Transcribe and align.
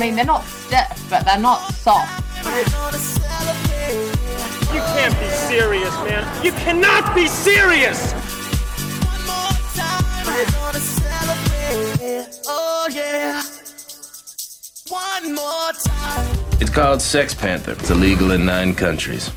mean, 0.00 0.16
they're 0.16 0.24
not 0.24 0.44
stiff, 0.44 1.06
but 1.10 1.26
they're 1.26 1.38
not 1.38 1.60
soft. 1.74 2.24
You 4.72 4.80
can't 4.96 5.20
be 5.20 5.28
serious, 5.28 5.94
man. 6.04 6.44
You 6.44 6.52
cannot 6.52 7.14
be 7.14 7.26
serious! 7.26 8.14
Oh 12.46 12.88
yeah. 12.90 13.42
One 14.88 15.34
more 15.34 15.72
time. 15.84 16.38
It's 16.60 16.70
called 16.70 17.02
Sex 17.02 17.34
Panther. 17.34 17.72
It's 17.72 17.90
illegal 17.90 18.30
in 18.30 18.46
nine 18.46 18.74
countries. 18.74 19.30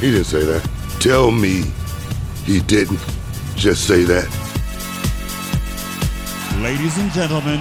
He 0.00 0.10
didn't 0.10 0.24
say 0.24 0.44
that. 0.44 0.68
Tell 0.98 1.30
me 1.30 1.62
he 2.44 2.58
didn't 2.60 3.00
just 3.54 3.86
say 3.86 4.02
that. 4.02 4.47
Ladies 6.62 6.98
and 6.98 7.12
gentlemen, 7.12 7.60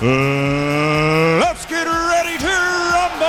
uh, 0.00 1.38
let's 1.40 1.66
get 1.66 1.86
ready 1.86 2.38
to 2.38 2.46
rumble! 2.46 3.26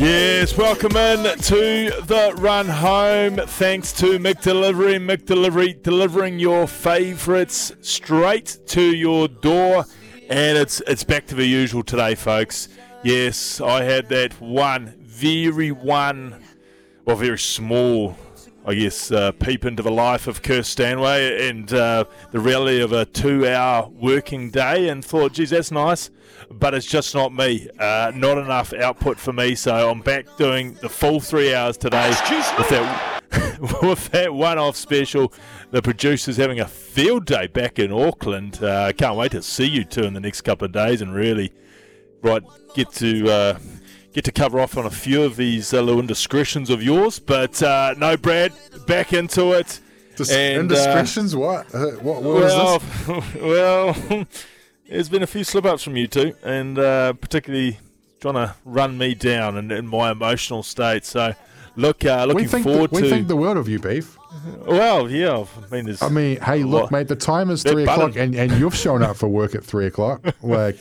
Yes, 0.00 0.56
welcome 0.56 0.96
in 0.96 1.38
to 1.38 1.92
the 2.02 2.34
run 2.38 2.66
home. 2.66 3.36
Thanks 3.36 3.92
to 3.92 4.18
McDelivery. 4.18 4.98
McDelivery 4.98 5.80
delivering 5.80 6.40
your 6.40 6.66
favourites 6.66 7.72
straight 7.80 8.58
to 8.66 8.82
your 8.82 9.28
door. 9.28 9.84
And 10.28 10.58
it's 10.58 10.82
it's 10.88 11.04
back 11.04 11.28
to 11.28 11.36
the 11.36 11.46
usual 11.46 11.84
today, 11.84 12.16
folks. 12.16 12.68
Yes, 13.04 13.60
I 13.60 13.84
had 13.84 14.08
that 14.08 14.40
one 14.40 14.94
very 15.22 15.70
one, 15.70 16.42
well, 17.04 17.16
very 17.16 17.38
small, 17.38 18.16
I 18.64 18.74
guess, 18.74 19.10
uh, 19.10 19.32
peep 19.32 19.64
into 19.64 19.82
the 19.82 19.90
life 19.90 20.26
of 20.28 20.42
Kirst 20.42 20.66
Stanway 20.66 21.48
and 21.48 21.72
uh, 21.72 22.04
the 22.30 22.38
reality 22.38 22.80
of 22.80 22.92
a 22.92 23.04
two-hour 23.04 23.88
working 23.88 24.50
day, 24.50 24.88
and 24.88 25.04
thought, 25.04 25.32
geez, 25.32 25.50
that's 25.50 25.72
nice, 25.72 26.10
but 26.50 26.74
it's 26.74 26.86
just 26.86 27.14
not 27.14 27.32
me. 27.32 27.68
Uh, 27.78 28.12
not 28.14 28.38
enough 28.38 28.72
output 28.72 29.18
for 29.18 29.32
me, 29.32 29.54
so 29.54 29.90
I'm 29.90 30.00
back 30.00 30.36
doing 30.36 30.74
the 30.74 30.88
full 30.88 31.20
three 31.20 31.54
hours 31.54 31.76
today 31.76 32.08
with 32.10 32.68
that 32.68 33.22
with 33.82 34.08
that 34.10 34.34
one-off 34.34 34.76
special. 34.76 35.32
The 35.70 35.82
producers 35.82 36.36
having 36.36 36.60
a 36.60 36.66
field 36.66 37.24
day 37.24 37.46
back 37.46 37.78
in 37.78 37.90
Auckland. 37.90 38.58
I 38.62 38.90
uh, 38.90 38.92
can't 38.92 39.16
wait 39.16 39.32
to 39.32 39.42
see 39.42 39.66
you 39.66 39.84
two 39.84 40.04
in 40.04 40.12
the 40.12 40.20
next 40.20 40.42
couple 40.42 40.66
of 40.66 40.72
days 40.72 41.00
and 41.00 41.14
really, 41.14 41.52
right, 42.22 42.42
get 42.74 42.92
to 42.94 43.30
uh, 43.30 43.58
get 44.12 44.24
to 44.24 44.32
cover 44.32 44.60
off 44.60 44.76
on 44.76 44.86
a 44.86 44.90
few 44.90 45.22
of 45.22 45.36
these 45.36 45.72
uh, 45.72 45.80
little 45.80 46.00
indiscretions 46.00 46.70
of 46.70 46.82
yours. 46.82 47.18
But 47.18 47.62
uh, 47.62 47.94
no, 47.98 48.16
Brad, 48.16 48.52
back 48.86 49.12
into 49.12 49.52
it. 49.52 49.80
Dis- 50.16 50.30
And, 50.30 50.56
uh, 50.70 50.74
indiscretions? 50.74 51.34
what? 51.34 51.74
Uh, 51.74 51.92
what? 52.02 52.22
What 52.22 52.34
well, 52.34 52.76
is 52.76 53.06
this? 53.06 53.34
well, 53.42 54.26
there's 54.88 55.08
been 55.08 55.22
a 55.22 55.26
few 55.26 55.44
slip-ups 55.44 55.82
from 55.82 55.96
you 55.96 56.06
two, 56.06 56.34
and 56.42 56.78
uh, 56.78 57.14
particularly 57.14 57.78
trying 58.20 58.34
to 58.34 58.54
run 58.64 58.96
me 58.98 59.14
down 59.14 59.56
in, 59.56 59.70
in 59.72 59.86
my 59.86 60.10
emotional 60.12 60.62
state. 60.62 61.04
So, 61.04 61.34
look, 61.76 62.04
uh, 62.04 62.24
We 62.28 62.34
looking 62.34 62.48
think, 62.48 62.64
the, 62.66 62.72
forward 62.72 62.92
we 62.92 63.00
to. 63.02 63.08
think 63.10 63.26
the 63.28 63.36
world 63.36 63.56
of 63.56 63.68
you, 63.68 63.78
Beef. 63.80 64.16
well, 64.66 65.10
yeah, 65.10 65.44
I 65.56 65.74
mean, 65.74 65.86
there's. 65.86 66.02
I 66.02 66.08
mean, 66.10 66.38
hey, 66.40 66.62
look, 66.62 66.90
mate, 66.90 67.08
the 67.08 67.16
time 67.16 67.48
is 67.50 67.62
three 67.62 67.82
o'clock, 67.84 68.14
and, 68.16 68.34
and 68.34 68.52
you've 68.52 68.76
shown 68.76 69.02
up 69.02 69.16
for 69.16 69.28
work 69.28 69.54
at 69.54 69.64
three 69.64 69.86
o'clock. 69.86 70.20
Like, 70.42 70.76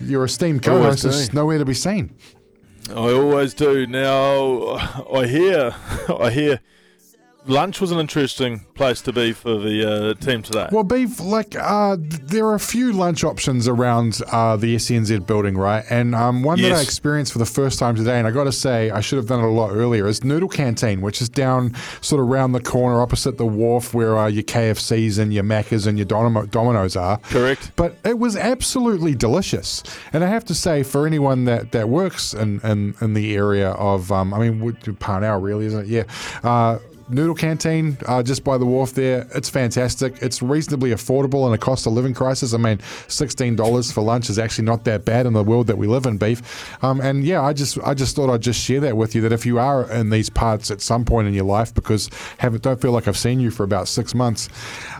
your 0.00 0.24
esteemed 0.24 0.62
co-host 0.62 1.04
is 1.04 1.32
nowhere 1.34 1.58
to 1.58 1.64
be 1.66 1.74
seen. 1.74 2.14
I 2.94 3.12
always 3.12 3.54
do. 3.54 3.86
Now, 3.86 4.74
I 5.10 5.26
hear, 5.26 5.74
I 6.20 6.30
hear, 6.30 6.60
lunch 7.46 7.80
was 7.80 7.90
an 7.90 7.98
interesting 7.98 8.60
place 8.74 9.00
to 9.02 9.12
be 9.12 9.32
for 9.32 9.58
the 9.58 9.90
uh, 10.10 10.14
team 10.14 10.42
today. 10.42 10.68
Well, 10.70 10.84
Beef, 10.84 11.20
like, 11.20 11.56
uh, 11.56 11.96
there 11.98 12.46
are 12.46 12.54
a 12.54 12.60
few 12.60 12.92
lunch 12.92 13.24
options 13.24 13.66
around 13.68 14.20
uh, 14.30 14.56
the 14.56 14.76
SNZ 14.76 15.26
building, 15.26 15.56
right? 15.56 15.84
And 15.90 16.14
um, 16.14 16.42
one 16.42 16.60
that 16.60 16.72
I 16.72 16.80
experienced 16.80 17.32
for 17.32 17.38
the 17.38 17.46
first 17.46 17.78
time 17.78 17.96
today, 17.96 18.18
and 18.18 18.26
I 18.26 18.30
got 18.30 18.44
to 18.44 18.52
say, 18.52 18.90
I 18.90 19.00
should 19.00 19.16
have 19.16 19.26
done 19.26 19.40
it 19.40 19.46
a 19.46 19.50
lot 19.50 19.70
earlier, 19.70 20.06
is 20.06 20.24
Noodle 20.24 20.48
Canteen, 20.48 21.00
which 21.00 21.20
is 21.20 21.28
down 21.28 21.74
sort 22.00 22.22
of 22.22 22.28
around 22.28 22.52
the 22.52 22.60
corner 22.60 23.00
opposite 23.00 23.38
the 23.38 23.46
wharf 23.46 23.94
where 23.94 24.16
uh, 24.16 24.28
your 24.28 24.44
KFCs 24.44 25.18
and 25.18 25.32
your 25.32 25.44
Maccas 25.44 25.86
and 25.86 25.98
your 25.98 26.06
Domino- 26.06 26.46
Domino's 26.46 26.96
are. 26.96 27.18
Correct. 27.18 27.72
But 27.76 27.96
it 28.04 28.18
was 28.18 28.36
absolutely 28.36 29.14
delicious. 29.14 29.82
And 30.12 30.24
I 30.24 30.28
have 30.28 30.44
to 30.46 30.54
say, 30.54 30.82
for 30.82 31.06
anyone 31.06 31.44
that, 31.44 31.72
that 31.72 31.88
works 31.88 32.34
in, 32.34 32.60
in, 32.60 32.94
in 33.00 33.14
the 33.14 33.34
area 33.34 33.70
of, 33.72 34.12
um, 34.12 34.32
I 34.32 34.38
mean, 34.48 34.76
Parnell, 34.98 35.40
really, 35.40 35.66
isn't 35.66 35.80
it? 35.80 35.86
Yeah. 35.88 36.78
Noodle 37.12 37.34
Canteen, 37.34 37.98
uh, 38.06 38.22
just 38.22 38.42
by 38.42 38.56
the 38.58 38.64
wharf 38.64 38.94
there. 38.94 39.26
It's 39.34 39.48
fantastic. 39.48 40.14
It's 40.22 40.42
reasonably 40.42 40.90
affordable 40.90 41.46
in 41.46 41.52
a 41.52 41.58
cost 41.58 41.86
of 41.86 41.92
living 41.92 42.14
crisis. 42.14 42.54
I 42.54 42.56
mean, 42.56 42.78
$16 42.78 43.92
for 43.92 44.00
lunch 44.00 44.30
is 44.30 44.38
actually 44.38 44.64
not 44.64 44.84
that 44.84 45.04
bad 45.04 45.26
in 45.26 45.32
the 45.32 45.44
world 45.44 45.66
that 45.66 45.76
we 45.76 45.86
live 45.86 46.06
in, 46.06 46.16
beef. 46.18 46.42
Um, 46.82 47.00
and 47.00 47.24
yeah, 47.24 47.42
I 47.42 47.52
just 47.52 47.78
I 47.84 47.94
just 47.94 48.16
thought 48.16 48.30
I'd 48.30 48.40
just 48.40 48.60
share 48.60 48.80
that 48.80 48.96
with 48.96 49.14
you 49.14 49.20
that 49.22 49.32
if 49.32 49.44
you 49.44 49.58
are 49.58 49.90
in 49.90 50.10
these 50.10 50.30
parts 50.30 50.70
at 50.70 50.80
some 50.80 51.04
point 51.04 51.28
in 51.28 51.34
your 51.34 51.44
life, 51.44 51.74
because 51.74 52.08
haven't 52.38 52.62
don't 52.62 52.80
feel 52.80 52.92
like 52.92 53.08
I've 53.08 53.18
seen 53.18 53.40
you 53.40 53.50
for 53.50 53.64
about 53.64 53.88
six 53.88 54.14
months, 54.14 54.48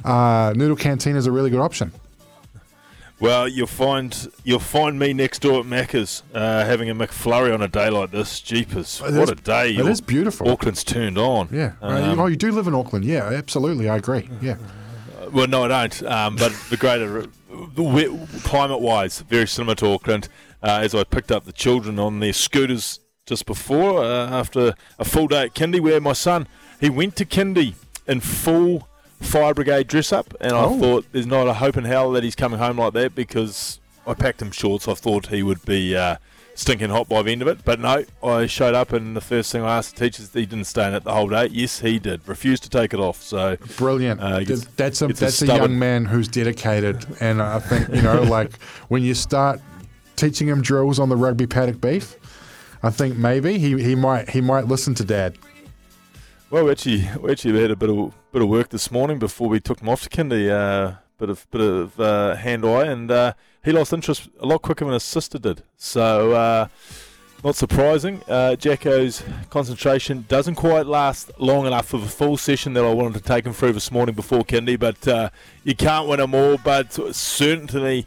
uh, 0.04 0.52
Noodle 0.56 0.76
Canteen 0.76 1.16
is 1.16 1.26
a 1.26 1.32
really 1.32 1.50
good 1.50 1.60
option. 1.60 1.92
Well, 3.22 3.46
you'll 3.46 3.68
find 3.68 4.32
you'll 4.42 4.58
find 4.58 4.98
me 4.98 5.12
next 5.12 5.42
door 5.42 5.60
at 5.60 5.66
Macca's 5.66 6.24
uh, 6.34 6.64
having 6.64 6.90
a 6.90 6.94
McFlurry 6.94 7.54
on 7.54 7.62
a 7.62 7.68
day 7.68 7.88
like 7.88 8.10
this. 8.10 8.40
Jeepers, 8.40 9.00
It 9.00 9.14
what 9.14 9.22
is- 9.22 9.30
a 9.30 9.34
day! 9.36 9.76
it 9.76 9.86
is 9.86 10.00
beautiful. 10.00 10.48
Auckland's 10.50 10.82
turned 10.82 11.16
on. 11.16 11.48
Yeah. 11.52 11.74
Uh, 11.80 11.86
Um, 12.10 12.18
oh, 12.18 12.26
you 12.26 12.34
do 12.34 12.50
live 12.50 12.66
in 12.66 12.74
Auckland. 12.74 13.04
Yeah, 13.04 13.26
absolutely. 13.28 13.88
I 13.88 13.96
agree. 13.98 14.28
Yeah. 14.40 14.56
Well, 15.32 15.46
no, 15.46 15.62
I 15.62 15.68
don't. 15.68 16.02
Um, 16.02 16.34
but 16.34 16.52
the 16.68 16.76
greater, 16.76 17.26
the 17.48 18.28
climate-wise, 18.42 19.20
very 19.20 19.46
similar 19.46 19.76
to 19.76 19.86
Auckland. 19.86 20.28
Uh, 20.60 20.80
as 20.82 20.92
I 20.92 21.04
picked 21.04 21.30
up 21.30 21.44
the 21.44 21.52
children 21.52 22.00
on 22.00 22.18
their 22.18 22.32
scooters 22.32 22.98
just 23.26 23.46
before, 23.46 24.02
uh, 24.02 24.30
after 24.30 24.74
a 24.98 25.04
full 25.04 25.28
day 25.28 25.44
at 25.44 25.54
kindy, 25.54 25.78
where 25.80 26.00
my 26.00 26.12
son 26.12 26.48
he 26.80 26.90
went 26.90 27.14
to 27.16 27.24
kindy 27.24 27.74
in 28.08 28.18
full 28.18 28.88
fire 29.22 29.54
brigade 29.54 29.86
dress 29.88 30.12
up, 30.12 30.34
and 30.40 30.52
I 30.52 30.64
Oh. 30.64 30.78
thought 30.78 31.06
there's 31.12 31.26
not 31.26 31.48
a 31.48 31.54
hope 31.54 31.76
in 31.76 31.84
hell 31.84 32.12
that 32.12 32.22
he's 32.24 32.34
coming 32.36 32.58
home 32.58 32.78
like 32.78 32.92
that 32.94 33.14
because 33.14 33.80
I 34.06 34.14
packed 34.14 34.42
him 34.42 34.50
shorts. 34.50 34.88
I 34.88 34.94
thought 34.94 35.26
he 35.28 35.42
would 35.42 35.64
be. 35.64 35.96
Uh, 35.96 36.16
Stinking 36.54 36.90
hot 36.90 37.08
by 37.08 37.22
the 37.22 37.30
end 37.32 37.40
of 37.40 37.48
it, 37.48 37.60
but 37.64 37.80
no, 37.80 38.04
I 38.22 38.44
showed 38.44 38.74
up 38.74 38.92
and 38.92 39.16
the 39.16 39.22
first 39.22 39.50
thing 39.50 39.62
I 39.62 39.78
asked 39.78 39.96
the 39.96 40.04
teachers, 40.04 40.30
he 40.34 40.44
didn't 40.44 40.66
stay 40.66 40.86
in 40.86 40.92
it 40.92 41.02
the 41.02 41.14
whole 41.14 41.26
day. 41.30 41.48
Yes, 41.50 41.80
he 41.80 41.98
did. 41.98 42.20
Refused 42.28 42.62
to 42.64 42.68
take 42.68 42.92
it 42.92 43.00
off. 43.00 43.22
So 43.22 43.56
Brilliant. 43.78 44.20
Uh, 44.20 44.40
gets- 44.40 44.66
that's 44.76 45.00
a 45.00 45.06
that's 45.06 45.22
a, 45.22 45.30
stubborn- 45.46 45.70
young 45.70 45.78
man 45.78 46.04
who's 46.04 46.28
dedicated, 46.28 47.06
and 47.20 47.40
I 47.40 47.58
think 47.58 47.88
you 47.88 48.02
know, 48.02 48.20
like 48.38 48.60
when 48.88 49.02
you 49.02 49.14
start 49.14 49.62
teaching 50.16 50.46
him 50.46 50.60
drills 50.60 50.98
on 50.98 51.08
the 51.08 51.16
rugby 51.16 51.46
paddock 51.46 51.80
beef, 51.80 52.16
I 52.82 52.90
think 52.90 53.16
maybe 53.16 53.56
he, 53.58 53.82
he 53.82 53.94
might 53.94 54.28
he 54.28 54.42
might 54.42 54.66
listen 54.66 54.94
to 54.96 55.04
dad. 55.06 55.38
Well, 56.52 56.66
we 56.66 56.72
actually, 56.72 57.08
we 57.22 57.32
actually 57.32 57.62
had 57.62 57.70
a 57.70 57.76
bit 57.76 57.88
of 57.88 58.12
bit 58.30 58.42
of 58.42 58.48
work 58.50 58.68
this 58.68 58.90
morning 58.90 59.18
before 59.18 59.48
we 59.48 59.58
took 59.58 59.80
him 59.80 59.88
off 59.88 60.02
to 60.02 60.10
kindy. 60.10 60.50
Uh, 60.50 60.96
bit 61.16 61.30
of 61.30 61.50
bit 61.50 61.62
of 61.62 61.98
uh, 61.98 62.36
hand 62.36 62.66
eye, 62.66 62.84
and 62.84 63.10
uh, 63.10 63.32
he 63.64 63.72
lost 63.72 63.94
interest 63.94 64.28
a 64.38 64.44
lot 64.44 64.60
quicker 64.60 64.84
than 64.84 64.92
his 64.92 65.02
sister 65.02 65.38
did. 65.38 65.62
So, 65.78 66.32
uh, 66.32 66.68
not 67.42 67.56
surprising. 67.56 68.20
Uh, 68.28 68.56
Jacko's 68.56 69.22
concentration 69.48 70.26
doesn't 70.28 70.56
quite 70.56 70.84
last 70.84 71.30
long 71.38 71.64
enough 71.66 71.86
for 71.86 71.96
the 71.96 72.06
full 72.06 72.36
session 72.36 72.74
that 72.74 72.84
I 72.84 72.92
wanted 72.92 73.14
to 73.14 73.24
take 73.24 73.46
him 73.46 73.54
through 73.54 73.72
this 73.72 73.90
morning 73.90 74.14
before 74.14 74.40
kindy. 74.40 74.78
But 74.78 75.08
uh, 75.08 75.30
you 75.64 75.74
can't 75.74 76.06
win 76.06 76.20
them 76.20 76.34
all. 76.34 76.58
But 76.58 76.92
certainly, 77.16 78.06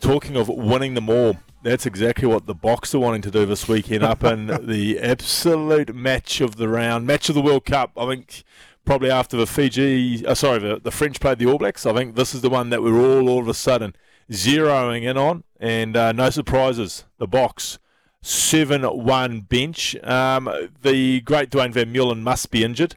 talking 0.00 0.34
of 0.36 0.48
winning 0.48 0.94
them 0.94 1.10
all. 1.10 1.36
That's 1.62 1.86
exactly 1.86 2.26
what 2.26 2.46
the 2.46 2.54
Boks 2.54 2.92
are 2.94 2.98
wanting 2.98 3.22
to 3.22 3.30
do 3.30 3.46
this 3.46 3.68
weekend 3.68 4.02
up 4.02 4.24
in 4.24 4.46
the 4.66 4.98
absolute 4.98 5.94
match 5.94 6.40
of 6.40 6.56
the 6.56 6.68
round, 6.68 7.06
match 7.06 7.28
of 7.28 7.36
the 7.36 7.40
World 7.40 7.64
Cup. 7.64 7.92
I 7.96 8.06
think 8.06 8.42
probably 8.84 9.10
after 9.10 9.36
the 9.36 9.46
Fiji, 9.46 10.26
uh, 10.26 10.34
sorry, 10.34 10.58
the, 10.58 10.80
the 10.80 10.90
French 10.90 11.20
played 11.20 11.38
the 11.38 11.46
All 11.46 11.58
Blacks. 11.58 11.86
I 11.86 11.92
think 11.92 12.16
this 12.16 12.34
is 12.34 12.40
the 12.40 12.50
one 12.50 12.70
that 12.70 12.82
we're 12.82 12.98
all 12.98 13.28
all 13.28 13.38
of 13.38 13.48
a 13.48 13.54
sudden 13.54 13.94
zeroing 14.30 15.02
in 15.02 15.16
on, 15.16 15.44
and 15.60 15.96
uh, 15.96 16.10
no 16.10 16.30
surprises. 16.30 17.04
The 17.18 17.28
Boks 17.28 17.78
seven-one 18.22 19.40
bench. 19.40 19.96
Um, 20.02 20.50
the 20.82 21.20
great 21.20 21.50
Duane 21.50 21.72
Vermeulen 21.72 22.20
must 22.22 22.50
be 22.50 22.64
injured 22.64 22.96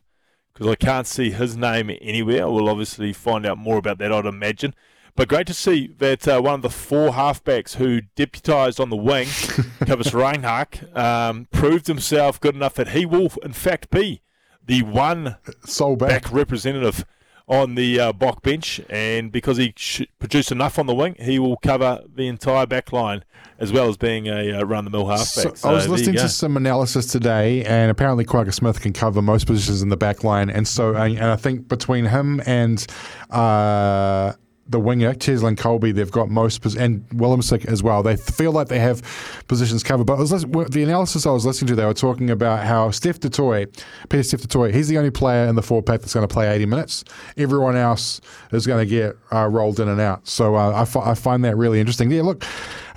because 0.54 0.68
I 0.68 0.76
can't 0.76 1.08
see 1.08 1.32
his 1.32 1.58
name 1.58 1.90
anywhere. 2.02 2.50
We'll 2.50 2.70
obviously 2.70 3.12
find 3.12 3.46
out 3.46 3.58
more 3.58 3.78
about 3.78 3.98
that, 3.98 4.12
I'd 4.12 4.26
imagine. 4.26 4.74
But 5.16 5.30
great 5.30 5.48
to 5.48 5.54
see 5.54 5.88
that 6.00 6.28
uh, 6.28 6.42
one 6.42 6.56
of 6.56 6.62
the 6.62 6.70
four 6.70 7.12
halfbacks 7.12 7.76
who 7.76 8.02
deputised 8.18 8.82
on 8.82 8.90
the 8.90 8.98
wing, 8.98 9.28
Cobus 9.88 10.12
Reinach, 10.14 10.96
um, 10.96 11.48
proved 11.52 11.88
himself 11.88 12.40
good 12.42 12.54
enough 12.54 12.74
that 12.74 12.90
he 12.90 13.06
will, 13.06 13.32
in 13.42 13.54
fact, 13.54 13.90
be 13.90 14.22
the 14.66 14.84
one 14.84 15.38
Soul 15.66 15.96
back. 15.96 16.24
back 16.24 16.34
representative 16.34 17.06
on 17.48 17.76
the 17.76 18.00
uh, 18.00 18.12
Bok 18.12 18.42
bench, 18.42 18.82
and 18.90 19.32
because 19.32 19.58
he 19.58 19.74
sh- 19.78 20.02
produced 20.20 20.52
enough 20.52 20.80
on 20.80 20.88
the 20.88 20.96
wing, 20.96 21.16
he 21.20 21.40
will 21.40 21.58
cover 21.58 22.02
the 22.14 22.28
entire 22.28 22.66
back 22.66 22.92
line 22.92 23.24
as 23.58 23.72
well 23.72 23.88
as 23.88 23.96
being 23.96 24.28
a 24.28 24.60
uh, 24.60 24.64
run 24.64 24.84
the 24.84 24.90
mill 24.92 25.08
halfback. 25.08 25.56
So 25.56 25.70
I 25.70 25.72
was 25.72 25.88
listening 25.88 26.16
to 26.16 26.28
some 26.28 26.58
analysis 26.58 27.06
today, 27.06 27.64
and 27.64 27.90
apparently 27.90 28.26
Kwagga 28.26 28.54
Smith 28.54 28.82
can 28.82 28.92
cover 28.92 29.22
most 29.22 29.46
positions 29.48 29.82
in 29.82 29.90
the 29.90 29.98
back 29.98 30.24
line. 30.24 30.50
And 30.50 30.68
so, 30.68 30.96
and 30.96 31.24
I 31.24 31.36
think 31.36 31.68
between 31.68 32.06
him 32.06 32.42
and 32.46 32.86
uh, 33.30 34.34
the 34.68 34.80
winger, 34.80 35.14
Cheslin 35.14 35.56
Kolbe, 35.56 35.94
they've 35.94 36.12
got 36.12 36.30
most, 36.30 36.62
pos- 36.62 36.76
and 36.76 37.08
Willemsick 37.10 37.66
as 37.66 37.84
well. 37.84 38.02
They 38.02 38.16
feel 38.16 38.52
like 38.52 38.68
they 38.68 38.80
have 38.80 39.02
positions 39.48 39.84
covered. 39.84 40.06
But 40.06 40.20
listening, 40.20 40.52
the 40.70 40.84
analysis 40.84 41.26
I 41.28 41.32
was 41.32 41.46
listening 41.46 41.68
to, 41.70 41.76
they 41.76 41.86
were 41.86 41.94
talking 41.94 42.32
about 42.32 42.66
how 42.66 42.90
Steph 42.90 43.20
Detoy, 43.20 43.68
Pieter-Steph 44.10 44.42
du 44.42 44.48
Toit, 44.48 44.74
he's 44.74 44.88
the 44.88 44.98
only 44.98 45.12
player 45.12 45.48
in 45.48 45.56
the 45.56 45.62
four 45.62 45.84
pack 45.84 46.02
that's 46.02 46.14
going 46.14 46.28
to 46.28 46.34
play 46.34 46.48
80 46.48 46.66
minutes. 46.66 47.04
Everyone 47.38 47.76
else 47.76 48.22
is 48.52 48.66
going 48.66 48.86
to 48.88 48.90
get 48.90 49.16
uh, 49.32 49.48
rolled 49.48 49.80
in 49.80 49.88
and 49.88 50.02
out. 50.02 50.28
So 50.28 50.56
uh, 50.56 50.86
I 51.04 51.14
find 51.14 51.44
that 51.46 51.56
really 51.58 51.80
interesting. 51.80 52.10
Yeah, 52.10 52.24
look, 52.24 52.44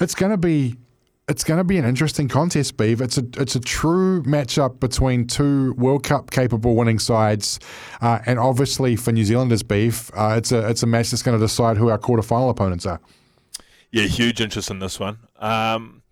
it's 0.00 0.14
going 0.14 0.30
to 0.32 0.38
be 0.38 0.76
it's 1.28 1.44
going 1.44 1.58
to 1.58 1.64
be 1.64 1.76
an 1.76 1.84
interesting 1.84 2.26
contest, 2.26 2.76
Beeve. 2.76 3.00
It's 3.00 3.18
a 3.18 3.24
it's 3.36 3.54
a 3.54 3.60
true 3.60 4.22
matchup 4.22 4.80
between 4.80 5.26
two 5.26 5.74
World 5.74 6.02
Cup 6.02 6.30
capable 6.30 6.74
winning 6.74 6.98
sides, 6.98 7.60
uh, 8.00 8.20
and 8.26 8.38
obviously 8.38 8.96
for 8.96 9.12
New 9.12 9.24
Zealanders, 9.24 9.62
Beeve, 9.62 10.10
uh, 10.16 10.34
it's 10.38 10.52
a 10.52 10.68
it's 10.68 10.82
a 10.82 10.86
match 10.86 11.10
that's 11.10 11.22
going 11.22 11.38
to 11.38 11.44
decide 11.44 11.76
who 11.76 11.88
our 11.88 11.98
quarterfinal 11.98 12.50
opponents 12.50 12.86
are. 12.86 13.00
Yeah, 13.90 14.04
huge 14.04 14.40
interest 14.40 14.70
in 14.70 14.78
this 14.78 14.98
one. 14.98 15.18
Um, 15.38 16.02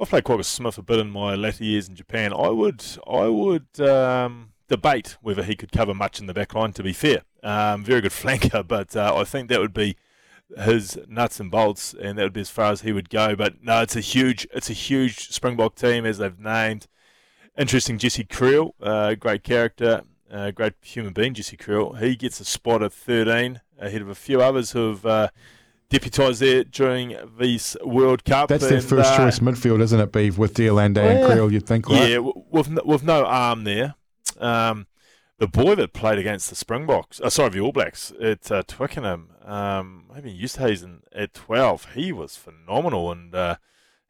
I've 0.00 0.08
played 0.08 0.24
Kwagga 0.24 0.44
Smith 0.44 0.78
a 0.78 0.82
bit 0.82 0.98
in 0.98 1.10
my 1.10 1.34
latter 1.34 1.64
years 1.64 1.88
in 1.88 1.94
Japan. 1.94 2.32
I 2.32 2.48
would 2.48 2.84
I 3.06 3.26
would 3.26 3.80
um, 3.80 4.52
debate 4.68 5.16
whether 5.20 5.42
he 5.42 5.56
could 5.56 5.72
cover 5.72 5.94
much 5.94 6.20
in 6.20 6.26
the 6.26 6.34
back 6.34 6.54
line. 6.54 6.72
To 6.74 6.82
be 6.82 6.92
fair, 6.92 7.22
um, 7.42 7.84
very 7.84 8.00
good 8.00 8.12
flanker, 8.12 8.66
but 8.66 8.94
uh, 8.94 9.14
I 9.16 9.24
think 9.24 9.48
that 9.48 9.60
would 9.60 9.74
be 9.74 9.96
his 10.58 10.98
nuts 11.08 11.40
and 11.40 11.50
bolts, 11.50 11.94
and 11.94 12.18
that 12.18 12.22
would 12.22 12.32
be 12.32 12.40
as 12.40 12.50
far 12.50 12.72
as 12.72 12.82
he 12.82 12.92
would 12.92 13.10
go. 13.10 13.36
But 13.36 13.62
no, 13.62 13.82
it's 13.82 13.96
a 13.96 14.00
huge 14.00 14.46
it's 14.52 14.70
a 14.70 14.74
huge 14.74 15.28
Springbok 15.30 15.74
team 15.74 16.04
as 16.06 16.18
they've 16.18 16.38
named. 16.38 16.86
Interesting, 17.58 17.98
Jesse 17.98 18.24
Kriel, 18.24 18.72
uh, 18.80 19.14
great 19.14 19.42
character, 19.42 20.02
uh, 20.30 20.50
great 20.52 20.74
human 20.82 21.12
being, 21.12 21.34
Jesse 21.34 21.56
Kriel. 21.56 21.98
He 21.98 22.16
gets 22.16 22.40
a 22.40 22.44
spot 22.44 22.82
at 22.82 22.92
13 22.92 23.60
ahead 23.78 24.02
of 24.02 24.08
a 24.08 24.14
few 24.14 24.40
others 24.40 24.70
who've 24.70 25.04
uh, 25.04 25.28
deputised 25.90 26.38
there 26.38 26.64
during 26.64 27.16
this 27.38 27.76
World 27.84 28.24
Cup. 28.24 28.48
That's 28.48 28.68
their 28.68 28.78
and, 28.78 28.84
first 28.86 29.12
uh, 29.12 29.16
choice 29.16 29.40
midfield, 29.40 29.82
isn't 29.82 30.00
it, 30.00 30.12
Beeve, 30.12 30.38
with 30.38 30.54
De 30.54 30.68
Allende 30.68 31.00
and 31.00 31.18
Yeah. 31.20 31.28
Kriel, 31.28 31.52
you'd 31.52 31.66
think, 31.66 31.88
right? 31.88 32.10
Yeah, 32.10 32.18
with 32.18 32.70
no, 32.70 32.82
with 32.84 33.02
no 33.02 33.24
arm 33.24 33.64
there. 33.64 33.94
Um, 34.38 34.86
the 35.40 35.48
boy 35.48 35.74
that 35.74 35.94
played 35.94 36.18
against 36.18 36.50
the 36.50 36.54
Springboks, 36.54 37.18
uh, 37.18 37.30
sorry, 37.30 37.48
the 37.48 37.60
All 37.60 37.72
Blacks 37.72 38.12
at 38.20 38.52
uh, 38.52 38.62
Twickenham, 38.66 39.30
um, 39.42 40.04
maybe 40.14 40.38
Esterhuizen 40.38 41.00
at 41.12 41.32
12, 41.32 41.94
he 41.94 42.12
was 42.12 42.36
phenomenal 42.36 43.10
and 43.10 43.34
uh, 43.34 43.56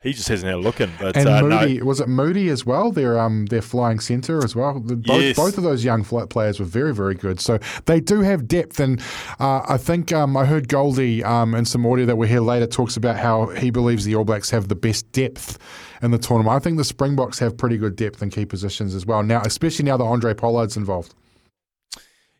he 0.03 0.13
just 0.15 0.29
hasn't 0.29 0.47
had 0.47 0.55
a 0.55 0.63
look 0.63 0.81
in. 0.81 0.91
But 0.99 1.17
And 1.17 1.29
uh, 1.29 1.41
no, 1.43 1.61
Moodie, 1.61 1.83
was 1.83 2.01
it 2.01 2.09
Moodie 2.09 2.49
as 2.49 2.65
well? 2.65 2.91
Their 2.91 3.19
um 3.19 3.47
their 3.47 3.61
flying 3.63 4.01
centre 4.01 4.43
as 4.43 4.57
well. 4.57 4.81
Both, 4.81 5.03
Yes. 5.21 5.37
both 5.37 5.59
of 5.59 5.65
those 5.65 5.85
young 5.85 6.05
fl- 6.05 6.25
players 6.25 6.59
were 6.59 6.67
very 6.67 6.95
very 6.95 7.15
good. 7.15 7.39
So 7.41 7.59
they 7.87 8.01
do 8.01 8.21
have 8.21 8.49
depth, 8.49 8.81
and 8.81 9.01
uh, 9.39 9.63
I 9.69 9.77
think 9.77 10.13
um, 10.13 10.37
I 10.37 10.45
heard 10.47 10.69
Goldie 10.69 11.23
um 11.23 11.55
in 11.55 11.65
some 11.65 11.85
audio 11.87 12.07
that 12.07 12.17
we'll 12.17 12.29
hear 12.29 12.41
later 12.41 12.67
talks 12.67 12.97
about 12.97 13.17
how 13.17 13.47
he 13.49 13.71
believes 13.71 14.05
the 14.05 14.15
All 14.15 14.25
Blacks 14.25 14.51
have 14.51 14.69
the 14.69 14.75
best 14.75 15.11
depth 15.13 15.59
in 16.03 16.11
the 16.13 16.19
tournament. 16.19 16.57
I 16.57 16.61
think 16.61 16.79
the 16.79 16.85
Springboks 16.85 17.39
have 17.41 17.57
pretty 17.59 17.77
good 17.77 17.95
depth 17.97 18.23
in 18.23 18.31
key 18.31 18.47
positions 18.47 18.95
as 18.95 19.05
well. 19.05 19.23
Now, 19.23 19.43
especially 19.45 19.85
now 19.85 19.97
that 19.99 20.05
Handré 20.05 20.37
Pollard's 20.37 20.77
involved. 20.77 21.15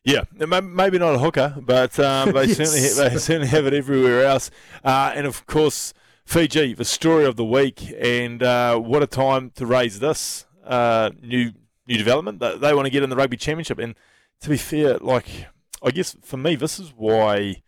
Yeah, 0.03 0.23
maybe 0.33 0.99
not 0.99 1.15
a 1.15 1.19
hooker, 1.19 1.55
but 1.61 1.99
um, 2.01 2.33
they 2.33 2.45
Yes. 2.47 2.57
certainly 2.57 2.81
they 3.11 3.19
certainly 3.19 3.49
have 3.49 3.67
it 3.67 3.75
everywhere 3.75 4.25
else. 4.25 4.51
Uh, 4.83 5.13
and 5.15 5.27
of 5.27 5.45
course, 5.47 5.93
Fiji, 6.31 6.75
the 6.75 6.85
story 6.85 7.25
of 7.25 7.35
the 7.35 7.45
week, 7.45 7.93
and 8.01 8.41
uh, 8.41 8.79
what 8.79 9.03
a 9.03 9.07
time 9.09 9.51
to 9.57 9.67
raise 9.67 9.99
this 9.99 10.47
uh, 10.65 11.11
new 11.21 11.51
new 11.89 11.99
development. 11.99 12.39
They, 12.39 12.57
they 12.57 12.73
want 12.73 12.87
to 12.87 12.91
get 12.91 13.03
in 13.03 13.11
the 13.11 13.17
rugby 13.17 13.37
championship, 13.37 13.81
and 13.81 13.97
to 14.43 14.49
be 14.49 14.57
fair, 14.57 14.99
like 14.99 15.49
I 15.83 15.91
guess 15.91 16.17
for 16.23 16.37
me, 16.37 16.55
this 16.55 16.79
is 16.79 16.95
why 16.97 17.65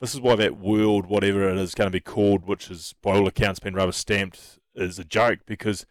this 0.00 0.14
is 0.14 0.20
why 0.22 0.34
that 0.36 0.56
world, 0.56 1.04
whatever 1.04 1.46
it 1.46 1.58
is 1.58 1.74
going 1.74 1.88
to 1.88 1.92
be 1.92 2.00
called, 2.00 2.46
which 2.46 2.70
is 2.70 2.94
by 3.02 3.10
all 3.10 3.26
accounts 3.26 3.60
been 3.60 3.74
rubber 3.74 3.92
stamped, 3.92 4.60
is 4.74 4.98
a 4.98 5.04
joke 5.04 5.40
because 5.44 5.84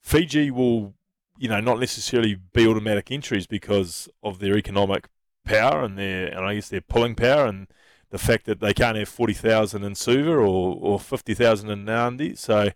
Fiji 0.00 0.50
will, 0.50 0.94
you 1.36 1.50
know, 1.50 1.60
not 1.60 1.78
necessarily 1.78 2.38
be 2.54 2.66
automatic 2.66 3.10
entries 3.10 3.46
because 3.46 4.08
of 4.22 4.38
their 4.38 4.56
economic 4.56 5.08
power 5.44 5.84
and 5.84 5.98
their 5.98 6.28
and 6.28 6.46
I 6.46 6.54
guess 6.54 6.70
their 6.70 6.80
pulling 6.80 7.16
power 7.16 7.44
and 7.44 7.66
the 8.16 8.24
fact 8.24 8.46
that 8.46 8.60
they 8.60 8.72
can't 8.74 8.96
have 8.96 9.08
forty 9.08 9.32
thousand 9.34 9.84
in 9.84 9.94
Suva 9.94 10.32
or, 10.32 10.76
or 10.80 11.00
fifty 11.00 11.34
thousand 11.34 11.70
in 11.70 11.84
Nadi. 11.84 12.36
So 12.38 12.70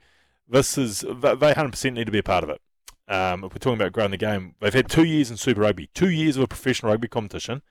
this 0.49 0.77
is 0.79 1.05
they 1.09 1.35
they 1.35 1.53
hundred 1.53 1.71
percent 1.71 1.97
need 1.97 2.07
to 2.07 2.13
be 2.13 2.19
a 2.19 2.23
part 2.23 2.45
of 2.45 2.51
it. 2.51 2.61
Um, 3.09 3.43
if 3.45 3.53
we're 3.53 3.59
talking 3.59 3.75
about 3.81 3.93
growing 3.93 4.13
the 4.13 4.17
game, 4.17 4.55
they've 4.61 4.73
had 4.75 4.89
two 4.89 5.05
years 5.05 5.31
in 5.31 5.37
Super 5.37 5.63
Rugby, 5.63 5.89
two 5.95 6.11
years 6.11 6.37
of 6.37 6.43
a 6.45 6.47
professional 6.47 6.93
rugby 6.93 7.09
competition, 7.09 7.63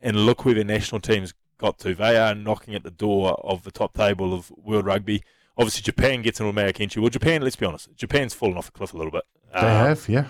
and 0.00 0.26
look 0.26 0.44
where 0.44 0.54
their 0.54 0.64
national 0.64 1.00
teams 1.00 1.34
got 1.58 1.78
to. 1.80 1.94
They 1.94 2.16
are 2.16 2.34
knocking 2.34 2.74
at 2.74 2.82
the 2.82 2.90
door 2.90 3.32
of 3.44 3.62
the 3.62 3.70
top 3.70 3.94
table 3.94 4.34
of 4.34 4.50
world 4.56 4.86
rugby. 4.86 5.22
Obviously, 5.56 5.82
Japan 5.82 6.22
gets 6.22 6.40
an 6.40 6.46
automatic 6.46 6.80
entry. 6.80 7.00
Well, 7.00 7.10
Japan, 7.10 7.42
let's 7.42 7.56
be 7.56 7.66
honest, 7.66 7.88
Japan's 7.96 8.34
fallen 8.34 8.56
off 8.56 8.66
the 8.66 8.72
cliff 8.72 8.92
a 8.92 8.96
little 8.96 9.12
bit. 9.12 9.22
They 9.52 9.58
Um, 9.60 9.66
have, 9.86 10.08
yeah. 10.08 10.26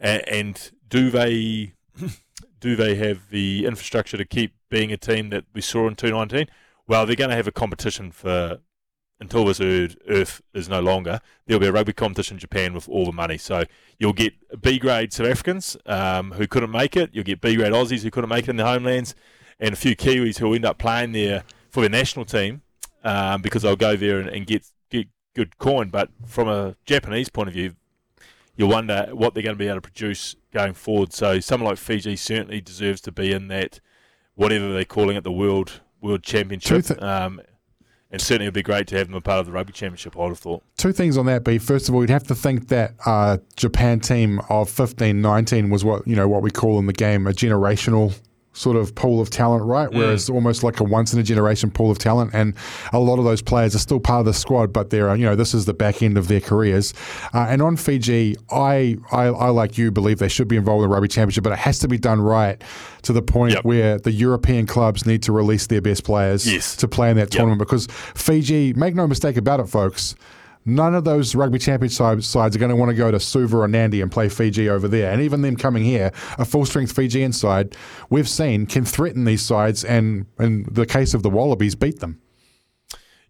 a- 0.00 0.28
and 0.32 0.70
do 0.88 1.10
they 1.10 1.74
do 2.60 2.76
they 2.76 2.94
have 2.96 3.30
the 3.30 3.66
infrastructure 3.66 4.16
to 4.16 4.24
keep 4.24 4.54
being 4.70 4.92
a 4.92 4.96
team 4.96 5.30
that 5.30 5.44
we 5.52 5.60
saw 5.60 5.86
in 5.86 5.94
2019? 5.94 6.46
Well, 6.86 7.06
they're 7.06 7.16
going 7.16 7.30
to 7.30 7.36
have 7.36 7.46
a 7.46 7.52
competition 7.52 8.10
for 8.12 8.60
until 9.20 9.44
this 9.44 9.60
earth, 9.60 10.40
is 10.54 10.68
no 10.68 10.80
longer. 10.80 11.20
There'll 11.46 11.60
be 11.60 11.66
a 11.66 11.72
rugby 11.72 11.92
competition 11.92 12.36
in 12.36 12.40
Japan 12.40 12.72
with 12.72 12.88
all 12.88 13.04
the 13.04 13.12
money. 13.12 13.36
So 13.36 13.64
you'll 13.98 14.12
get 14.12 14.32
B 14.60 14.78
grade 14.78 15.12
South 15.12 15.26
Africans 15.26 15.76
um, 15.86 16.32
who 16.32 16.46
couldn't 16.46 16.70
make 16.70 16.96
it. 16.96 17.10
You'll 17.12 17.24
get 17.24 17.40
B 17.40 17.56
grade 17.56 17.72
Aussies 17.72 18.02
who 18.02 18.10
couldn't 18.10 18.30
make 18.30 18.44
it 18.44 18.50
in 18.50 18.56
their 18.56 18.66
homelands, 18.66 19.14
and 19.58 19.72
a 19.72 19.76
few 19.76 19.96
Kiwis 19.96 20.38
who 20.38 20.48
will 20.48 20.54
end 20.54 20.64
up 20.64 20.78
playing 20.78 21.12
there 21.12 21.44
for 21.70 21.80
their 21.80 21.90
national 21.90 22.24
team 22.24 22.62
um, 23.04 23.42
because 23.42 23.62
they'll 23.62 23.76
go 23.76 23.96
there 23.96 24.20
and, 24.20 24.28
and 24.28 24.46
get 24.46 24.66
get 24.90 25.08
good 25.34 25.58
coin. 25.58 25.88
But 25.88 26.10
from 26.26 26.48
a 26.48 26.76
Japanese 26.86 27.28
point 27.28 27.48
of 27.48 27.54
view, 27.54 27.74
you 28.58 28.66
wonder 28.66 29.08
what 29.12 29.32
they're 29.32 29.42
going 29.42 29.54
to 29.54 29.58
be 29.58 29.68
able 29.68 29.76
to 29.76 29.80
produce 29.80 30.34
going 30.52 30.74
forward. 30.74 31.12
So 31.12 31.38
someone 31.40 31.70
like 31.70 31.78
Fiji 31.78 32.16
certainly 32.16 32.60
deserves 32.60 33.00
to 33.02 33.12
be 33.12 33.32
in 33.32 33.48
that, 33.48 33.80
whatever 34.34 34.72
they're 34.72 34.84
calling 34.84 35.16
it, 35.16 35.24
the 35.24 35.32
world 35.32 35.80
world 36.02 36.22
championship. 36.22 36.84
Thi- 36.84 36.98
um, 36.98 37.40
and 38.10 38.20
certainly 38.20 38.46
it 38.46 38.48
would 38.48 38.54
be 38.54 38.62
great 38.62 38.86
to 38.88 38.96
have 38.96 39.06
them 39.06 39.16
a 39.16 39.20
part 39.20 39.40
of 39.40 39.46
the 39.46 39.52
rugby 39.52 39.72
championship. 39.72 40.16
I 40.16 40.20
would 40.20 40.30
have 40.30 40.38
thought. 40.38 40.64
Two 40.76 40.92
things 40.92 41.16
on 41.16 41.26
that, 41.26 41.44
B. 41.44 41.58
First 41.58 41.88
of 41.88 41.94
all, 41.94 42.00
you'd 42.00 42.10
have 42.10 42.26
to 42.28 42.34
think 42.34 42.68
that 42.68 42.94
uh, 43.06 43.38
Japan 43.54 44.00
team 44.00 44.40
of 44.48 44.68
15, 44.70 45.20
19 45.20 45.70
was 45.70 45.84
what 45.84 46.06
you 46.06 46.16
know 46.16 46.28
what 46.28 46.42
we 46.42 46.50
call 46.50 46.78
in 46.78 46.86
the 46.86 46.92
game 46.92 47.26
a 47.26 47.32
generational 47.32 48.18
sort 48.54 48.76
of 48.76 48.92
pool 48.94 49.20
of 49.20 49.30
talent, 49.30 49.64
right? 49.64 49.88
Whereas 49.92 50.28
almost 50.28 50.64
like 50.64 50.80
a 50.80 50.84
once 50.84 51.12
in 51.12 51.20
a 51.20 51.22
generation 51.22 51.70
pool 51.70 51.90
of 51.92 51.98
talent, 51.98 52.30
and 52.34 52.54
a 52.92 52.98
lot 52.98 53.18
of 53.20 53.24
those 53.24 53.40
players 53.40 53.74
are 53.74 53.78
still 53.78 54.00
part 54.00 54.20
of 54.20 54.26
the 54.26 54.34
squad, 54.34 54.72
but 54.72 54.90
they're 54.90 55.14
you 55.14 55.24
know 55.24 55.36
this 55.36 55.54
is 55.54 55.64
the 55.66 55.74
back 55.74 56.02
end 56.02 56.18
of 56.18 56.26
their 56.28 56.40
careers. 56.40 56.92
Uh, 57.32 57.46
and 57.48 57.62
on 57.62 57.76
Fiji, 57.76 58.36
I, 58.50 58.96
I 59.12 59.26
I 59.26 59.48
like 59.50 59.78
you 59.78 59.90
believe 59.92 60.18
they 60.18 60.28
should 60.28 60.48
be 60.48 60.56
involved 60.56 60.82
in 60.82 60.88
the 60.90 60.94
rugby 60.94 61.08
championship, 61.08 61.44
but 61.44 61.52
it 61.52 61.58
has 61.60 61.78
to 61.80 61.88
be 61.88 61.98
done 61.98 62.20
right 62.20 62.60
to 63.02 63.12
the 63.12 63.22
point 63.22 63.54
Yep. 63.54 63.64
where 63.64 63.98
the 63.98 64.10
European 64.12 64.66
clubs 64.66 65.06
need 65.06 65.22
to 65.24 65.32
release 65.32 65.68
their 65.68 65.80
best 65.80 66.02
players 66.04 66.50
Yes. 66.50 66.74
to 66.76 66.88
play 66.88 67.10
in 67.10 67.16
that 67.16 67.30
tournament 67.30 67.60
because 67.60 67.86
Fiji, 68.14 68.72
make 68.74 68.94
no 68.94 69.06
mistake 69.06 69.36
about 69.36 69.60
it, 69.60 69.68
folks. 69.68 70.16
None 70.68 70.94
of 70.94 71.04
those 71.04 71.34
rugby 71.34 71.58
championship 71.58 72.22
sides 72.22 72.54
are 72.54 72.58
going 72.58 72.68
to 72.68 72.76
want 72.76 72.90
to 72.90 72.94
go 72.94 73.10
to 73.10 73.18
Suva 73.18 73.58
or 73.58 73.68
Nadi 73.68 74.02
and 74.02 74.12
play 74.12 74.28
Fiji 74.28 74.68
over 74.68 74.86
there. 74.86 75.10
And 75.10 75.22
even 75.22 75.40
them 75.40 75.56
coming 75.56 75.82
here, 75.82 76.12
a 76.38 76.44
full 76.44 76.66
strength 76.66 76.92
Fijian 76.92 77.32
side, 77.32 77.74
we've 78.10 78.28
seen 78.28 78.66
can 78.66 78.84
threaten 78.84 79.24
these 79.24 79.42
sides 79.42 79.84
and, 79.84 80.26
in 80.38 80.66
the 80.70 80.84
case 80.84 81.14
of 81.14 81.22
the 81.22 81.30
Wallabies, 81.30 81.74
beat 81.74 82.00
them. 82.00 82.20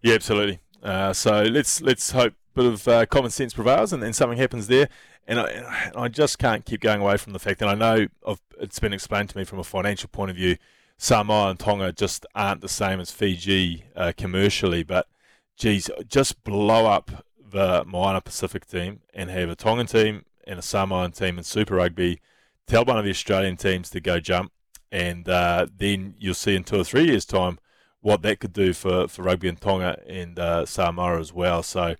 Yeah, 0.01 0.15
absolutely. 0.15 0.59
Uh, 0.83 1.13
so 1.13 1.43
let's 1.43 1.81
let's 1.81 2.11
hope 2.11 2.33
a 2.33 2.61
bit 2.61 2.65
of 2.65 2.87
uh, 2.87 3.05
common 3.05 3.31
sense 3.31 3.53
prevails 3.53 3.93
and, 3.93 4.03
and 4.03 4.15
something 4.15 4.37
happens 4.37 4.67
there. 4.67 4.89
And 5.27 5.39
I, 5.39 5.49
and 5.49 5.95
I 5.95 6.07
just 6.07 6.39
can't 6.39 6.65
keep 6.65 6.81
going 6.81 7.01
away 7.01 7.17
from 7.17 7.33
the 7.33 7.39
fact 7.39 7.59
that 7.59 7.69
I 7.69 7.75
know 7.75 8.07
I've, 8.27 8.41
it's 8.59 8.79
been 8.79 8.93
explained 8.93 9.29
to 9.29 9.37
me 9.37 9.43
from 9.43 9.59
a 9.59 9.63
financial 9.63 10.09
point 10.09 10.31
of 10.31 10.37
view. 10.37 10.57
Samoa 10.97 11.51
and 11.51 11.59
Tonga 11.59 11.93
just 11.93 12.25
aren't 12.35 12.59
the 12.59 12.67
same 12.67 12.99
as 12.99 13.11
Fiji 13.11 13.85
uh, 13.95 14.11
commercially, 14.17 14.83
but 14.83 15.07
geez, 15.55 15.89
just 16.07 16.43
blow 16.43 16.85
up 16.87 17.25
the 17.51 17.83
Moana 17.85 18.21
Pacific 18.21 18.65
team 18.65 19.01
and 19.13 19.29
have 19.29 19.49
a 19.49 19.55
Tongan 19.55 19.87
team 19.87 20.25
and 20.45 20.59
a 20.59 20.61
Samoan 20.61 21.11
team 21.11 21.37
in 21.37 21.43
Super 21.43 21.75
Rugby. 21.75 22.21
Tell 22.67 22.85
one 22.85 22.97
of 22.97 23.05
the 23.05 23.11
Australian 23.11 23.57
teams 23.57 23.89
to 23.91 23.99
go 23.99 24.19
jump, 24.19 24.51
and 24.91 25.27
uh, 25.27 25.67
then 25.75 26.15
you'll 26.19 26.33
see 26.33 26.55
in 26.55 26.63
two 26.63 26.79
or 26.79 26.83
three 26.83 27.05
years' 27.05 27.25
time 27.25 27.59
what 28.01 28.21
that 28.21 28.39
could 28.39 28.53
do 28.53 28.73
for, 28.73 29.07
for 29.07 29.23
rugby 29.23 29.47
in 29.47 29.57
Tonga 29.57 29.99
and 30.07 30.39
uh, 30.39 30.65
Samoa 30.65 31.19
as 31.19 31.33
well. 31.33 31.63
So 31.63 31.95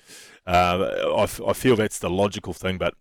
uh, 0.47 0.89
I, 1.17 1.23
I 1.23 1.53
feel 1.53 1.75
that's 1.75 1.99
the 1.99 2.09
logical 2.09 2.53
thing, 2.53 2.77
but 2.77 2.93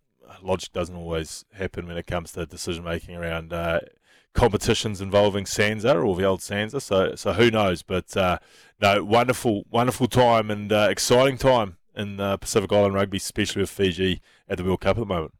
logic 0.43 0.73
doesn't 0.73 0.97
always 0.97 1.45
happen 1.53 1.87
when 1.87 1.97
it 1.97 2.07
comes 2.07 2.33
to 2.33 2.47
decision 2.47 2.85
making 2.85 3.17
around 3.17 3.53
uh, 3.53 3.81
competitions 4.35 5.01
involving 5.01 5.45
Sansa 5.45 6.05
or 6.05 6.15
the 6.17 6.25
old 6.25 6.41
Sansa. 6.41 6.81
So 6.81 7.15
so 7.15 7.33
who 7.33 7.51
knows? 7.51 7.83
But 7.83 8.17
uh, 8.17 8.39
no, 8.81 9.05
wonderful 9.05 9.65
wonderful 9.71 10.07
time 10.07 10.51
and 10.51 10.73
uh, 10.73 10.89
exciting 10.91 11.39
time 11.39 11.78
in 11.99 12.21
uh, 12.21 12.37
Pacific 12.39 12.73
Island 12.73 12.95
rugby, 12.95 13.19
especially 13.19 13.61
with 13.61 13.71
Fiji 13.71 14.23
at 14.49 14.57
the 14.57 14.65
World 14.65 14.81
Cup 14.81 14.97
at 14.97 15.01
the 15.01 15.07
moment. 15.07 15.35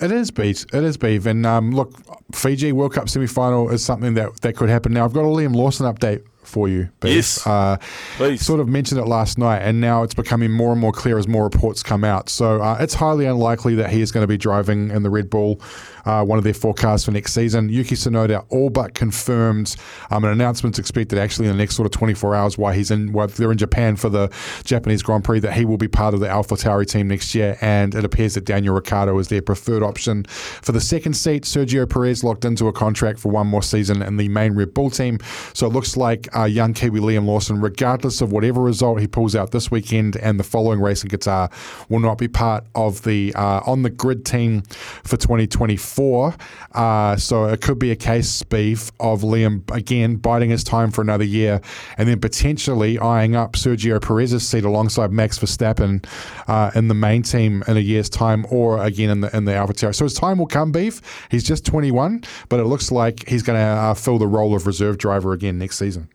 It 0.00 0.12
is, 0.12 0.30
beef. 0.30 0.64
It 0.72 0.84
is, 0.84 0.96
Beef. 0.96 1.26
And 1.26 1.44
um, 1.44 1.72
look, 1.72 1.92
Fiji 2.32 2.72
World 2.72 2.94
Cup 2.94 3.08
semi 3.08 3.26
final 3.26 3.70
is 3.70 3.84
something 3.84 4.14
that, 4.14 4.40
that 4.42 4.56
could 4.56 4.68
happen. 4.68 4.92
Now, 4.92 5.04
I've 5.04 5.12
got 5.12 5.22
a 5.22 5.28
Liam 5.28 5.54
Lawson 5.54 5.92
update 5.92 6.22
for 6.42 6.68
you, 6.68 6.90
Beef. 7.00 7.14
Yes. 7.14 7.46
Uh, 7.46 7.78
Please. 8.16 8.44
Sort 8.44 8.60
of 8.60 8.68
mentioned 8.68 9.00
it 9.00 9.06
last 9.06 9.36
night, 9.36 9.58
and 9.58 9.80
now 9.80 10.02
it's 10.02 10.14
becoming 10.14 10.52
more 10.52 10.72
and 10.72 10.80
more 10.80 10.92
clear 10.92 11.18
as 11.18 11.26
more 11.26 11.44
reports 11.44 11.82
come 11.82 12.04
out. 12.04 12.28
So 12.28 12.62
uh, 12.62 12.76
it's 12.80 12.94
highly 12.94 13.26
unlikely 13.26 13.74
that 13.76 13.90
he 13.90 14.00
is 14.00 14.12
going 14.12 14.22
to 14.22 14.28
be 14.28 14.36
driving 14.36 14.90
in 14.90 15.02
the 15.02 15.10
Red 15.10 15.28
Bull, 15.28 15.60
uh, 16.04 16.24
one 16.24 16.38
of 16.38 16.44
their 16.44 16.54
forecasts 16.54 17.04
for 17.04 17.10
next 17.10 17.32
season. 17.32 17.68
Yuki 17.68 17.94
Tsunoda 17.94 18.44
all 18.50 18.70
but 18.70 18.94
confirmed 18.94 19.76
um, 20.10 20.24
an 20.24 20.30
announcement's 20.30 20.78
expected 20.78 21.18
actually 21.18 21.46
in 21.48 21.52
the 21.52 21.58
next 21.58 21.76
sort 21.76 21.86
of 21.86 21.92
24 21.92 22.34
hours 22.34 22.58
while 22.58 22.72
he's 22.72 22.90
in, 22.90 23.12
while 23.12 23.26
they're 23.28 23.52
in 23.52 23.58
Japan 23.58 23.96
for 23.96 24.08
the 24.08 24.30
Japanese 24.64 25.02
Grand 25.02 25.24
Prix, 25.24 25.40
that 25.40 25.54
he 25.54 25.64
will 25.64 25.76
be 25.76 25.88
part 25.88 26.14
of 26.14 26.20
the 26.20 26.26
AlphaTauri 26.26 26.86
team 26.86 27.08
next 27.08 27.34
year. 27.34 27.56
And 27.60 27.94
it 27.94 28.04
appears 28.04 28.34
that 28.34 28.44
Daniel 28.44 28.74
Ricciardo 28.74 29.18
is 29.18 29.28
their 29.28 29.42
preferred 29.42 29.82
option 29.82 30.24
for 30.24 30.72
the 30.72 30.80
second 30.80 31.14
seat. 31.14 31.44
Sergio 31.44 31.88
Perez 31.88 32.24
locked 32.24 32.44
into 32.44 32.68
a 32.68 32.72
contract 32.72 33.18
for 33.18 33.30
one 33.30 33.46
more 33.46 33.62
season 33.62 34.02
in 34.02 34.16
the 34.16 34.28
main 34.28 34.54
Red 34.54 34.74
Bull 34.74 34.90
team. 34.90 35.18
So 35.52 35.66
it 35.66 35.72
looks 35.72 35.96
like 35.96 36.28
uh, 36.36 36.44
young 36.44 36.74
Kiwi 36.74 37.00
Liam 37.00 37.26
Lawson, 37.26 37.60
regardless 37.60 38.20
of 38.20 38.32
whatever 38.32 38.60
result 38.60 39.00
he 39.00 39.06
pulls 39.06 39.34
out 39.34 39.50
this 39.52 39.70
weekend 39.70 40.16
and 40.16 40.38
the 40.38 40.44
following 40.44 40.80
race 40.80 41.02
in 41.02 41.10
Qatar, 41.10 41.50
will 41.88 42.00
not 42.00 42.18
be 42.18 42.28
part 42.28 42.64
of 42.74 43.02
the 43.02 43.34
uh, 43.34 43.60
on 43.66 43.82
the 43.82 43.90
grid 43.90 44.24
team 44.26 44.62
for 45.02 45.16
2024. 45.16 45.93
Uh, 45.98 47.16
so 47.16 47.44
it 47.46 47.60
could 47.60 47.78
be 47.78 47.90
a 47.90 47.96
case, 47.96 48.42
beef, 48.42 48.90
of 49.00 49.22
Liam 49.22 49.68
again 49.74 50.16
biding 50.16 50.50
his 50.50 50.64
time 50.64 50.90
for 50.90 51.02
another 51.02 51.24
year 51.24 51.60
and 51.96 52.08
then 52.08 52.20
potentially 52.20 52.98
eyeing 52.98 53.36
up 53.36 53.52
Sergio 53.52 54.00
Perez's 54.00 54.46
seat 54.46 54.64
alongside 54.64 55.12
Max 55.12 55.38
Verstappen 55.38 56.04
uh, 56.48 56.70
in 56.74 56.88
the 56.88 56.94
main 56.94 57.22
team 57.22 57.62
in 57.68 57.76
a 57.76 57.80
year's 57.80 58.08
time 58.08 58.46
or 58.50 58.82
again 58.82 59.10
in 59.10 59.20
the 59.20 59.36
in 59.36 59.44
the 59.44 59.52
AlphaTauri. 59.52 59.94
So 59.94 60.04
his 60.04 60.14
time 60.14 60.38
will 60.38 60.46
come, 60.46 60.72
beef. 60.72 61.00
He's 61.30 61.44
just 61.44 61.64
21, 61.64 62.24
but 62.48 62.60
it 62.60 62.64
looks 62.64 62.90
like 62.90 63.28
he's 63.28 63.42
going 63.42 63.58
to 63.58 63.64
uh, 63.64 63.94
fill 63.94 64.18
the 64.18 64.26
role 64.26 64.54
of 64.54 64.66
reserve 64.66 64.98
driver 64.98 65.32
again 65.32 65.58
next 65.58 65.78
season, 65.78 66.08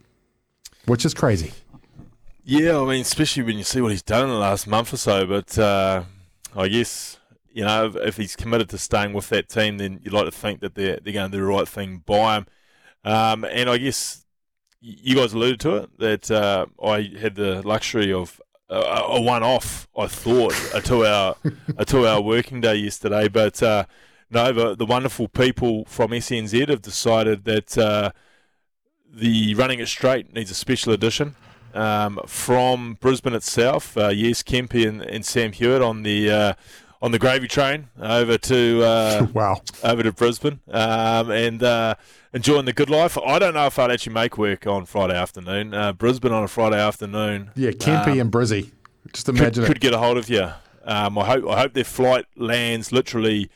which 0.86 1.06
is 1.06 1.14
crazy. 1.14 1.52
Yeah, 2.44 2.82
I 2.82 2.86
mean, 2.86 3.02
especially 3.02 3.44
when 3.44 3.60
you 3.60 3.64
see 3.64 3.80
what 3.80 3.92
he's 3.92 4.02
done 4.02 4.24
in 4.24 4.30
the 4.30 4.36
last 4.36 4.66
month 4.66 4.92
or 4.92 4.98
so. 4.98 5.26
But 5.28 5.58
uh, 5.60 6.04
I 6.56 6.68
guess 6.68 7.19
you 7.60 7.66
know 7.66 7.92
if, 7.94 8.16
he's 8.16 8.38
committed 8.38 8.70
to 8.70 8.78
staying 8.78 9.12
with 9.12 9.28
that 9.30 9.50
team, 9.50 9.80
then 9.80 10.00
you'd 10.02 10.14
like 10.14 10.24
to 10.24 10.32
think 10.32 10.62
that 10.62 10.76
they're 10.76 10.98
they're 11.04 11.12
going 11.12 11.30
to 11.30 11.38
do 11.38 11.44
the 11.44 11.52
right 11.52 11.68
thing 11.68 12.04
by 12.06 12.38
him. 12.38 12.46
Um, 13.04 13.44
and 13.44 13.70
I 13.70 13.78
guess 13.78 14.26
you 14.80 15.14
guys 15.14 15.34
alluded 15.34 15.60
to 15.60 15.76
it 15.76 16.00
that 16.00 16.32
uh, 16.32 16.68
I 16.82 17.12
had 17.20 17.36
the 17.36 17.62
luxury 17.68 18.14
of 18.14 18.40
a, 18.70 18.78
a 18.78 19.22
one-off. 19.22 19.90
I 19.98 20.08
thought 20.08 20.56
a 20.74 20.82
two-hour 20.82 21.36
a 21.78 21.84
two-hour 21.84 22.22
working 22.22 22.62
day 22.62 22.76
yesterday, 22.76 23.28
but 23.28 23.62
uh, 23.62 23.84
no, 24.30 24.54
the, 24.54 24.76
the 24.76 24.86
wonderful 24.86 25.28
people 25.28 25.84
from 25.84 26.12
SNZ 26.12 26.70
have 26.70 26.82
decided 26.82 27.44
that 27.44 27.78
uh, 27.78 28.12
the 29.12 29.54
running 29.56 29.80
it 29.82 29.90
straight 29.90 30.34
needs 30.34 30.50
a 30.50 30.56
special 30.56 30.94
edition 30.94 31.36
um, 31.74 32.22
from 32.26 32.98
Brisbane 33.02 33.34
itself. 33.34 33.98
Uh, 33.98 34.08
yes, 34.08 34.44
Kempe 34.44 34.88
and, 34.88 35.02
and, 35.02 35.26
Sam 35.26 35.52
Hewitt 35.52 35.82
on 35.82 36.04
the 36.04 36.32
uh, 36.32 36.54
on 37.02 37.12
the 37.12 37.20
gravy 37.20 37.48
train 37.48 37.88
over 38.00 38.38
to 38.38 38.84
uh, 38.84 39.28
wow 39.34 39.62
over 39.84 40.04
to 40.04 40.12
Brisbane 40.12 40.60
um, 40.70 41.32
and 41.32 41.64
uh, 41.64 41.96
enjoying 42.34 42.66
the 42.66 42.74
good 42.74 42.90
life. 42.90 43.18
I 43.18 43.40
don't 43.40 43.54
know 43.54 43.68
if 43.68 43.80
I'd 43.80 43.92
actually 43.92 44.14
make 44.14 44.38
work 44.38 44.68
on 44.68 44.86
Friday 44.86 45.16
afternoon. 45.16 45.74
Uh, 45.74 45.94
Brisbane 45.94 46.32
on 46.32 46.44
a 46.44 46.48
Friday 46.48 46.80
afternoon. 46.80 47.52
Yeah, 47.56 47.72
Kempy 47.72 48.14
um, 48.14 48.20
and 48.20 48.32
Brizzy. 48.32 48.72
Just 49.14 49.30
imagine 49.30 49.64
could, 49.64 49.64
it. 49.64 49.68
could 49.68 49.82
get 49.82 49.94
a 49.94 49.98
hold 49.98 50.18
of 50.18 50.30
you. 50.30 50.50
Um, 50.84 51.18
I 51.18 51.26
hope 51.26 51.48
I 51.48 51.60
hope 51.60 51.74
their 51.74 51.84
flight 51.84 52.26
lands 52.36 52.92
literally 52.92 53.50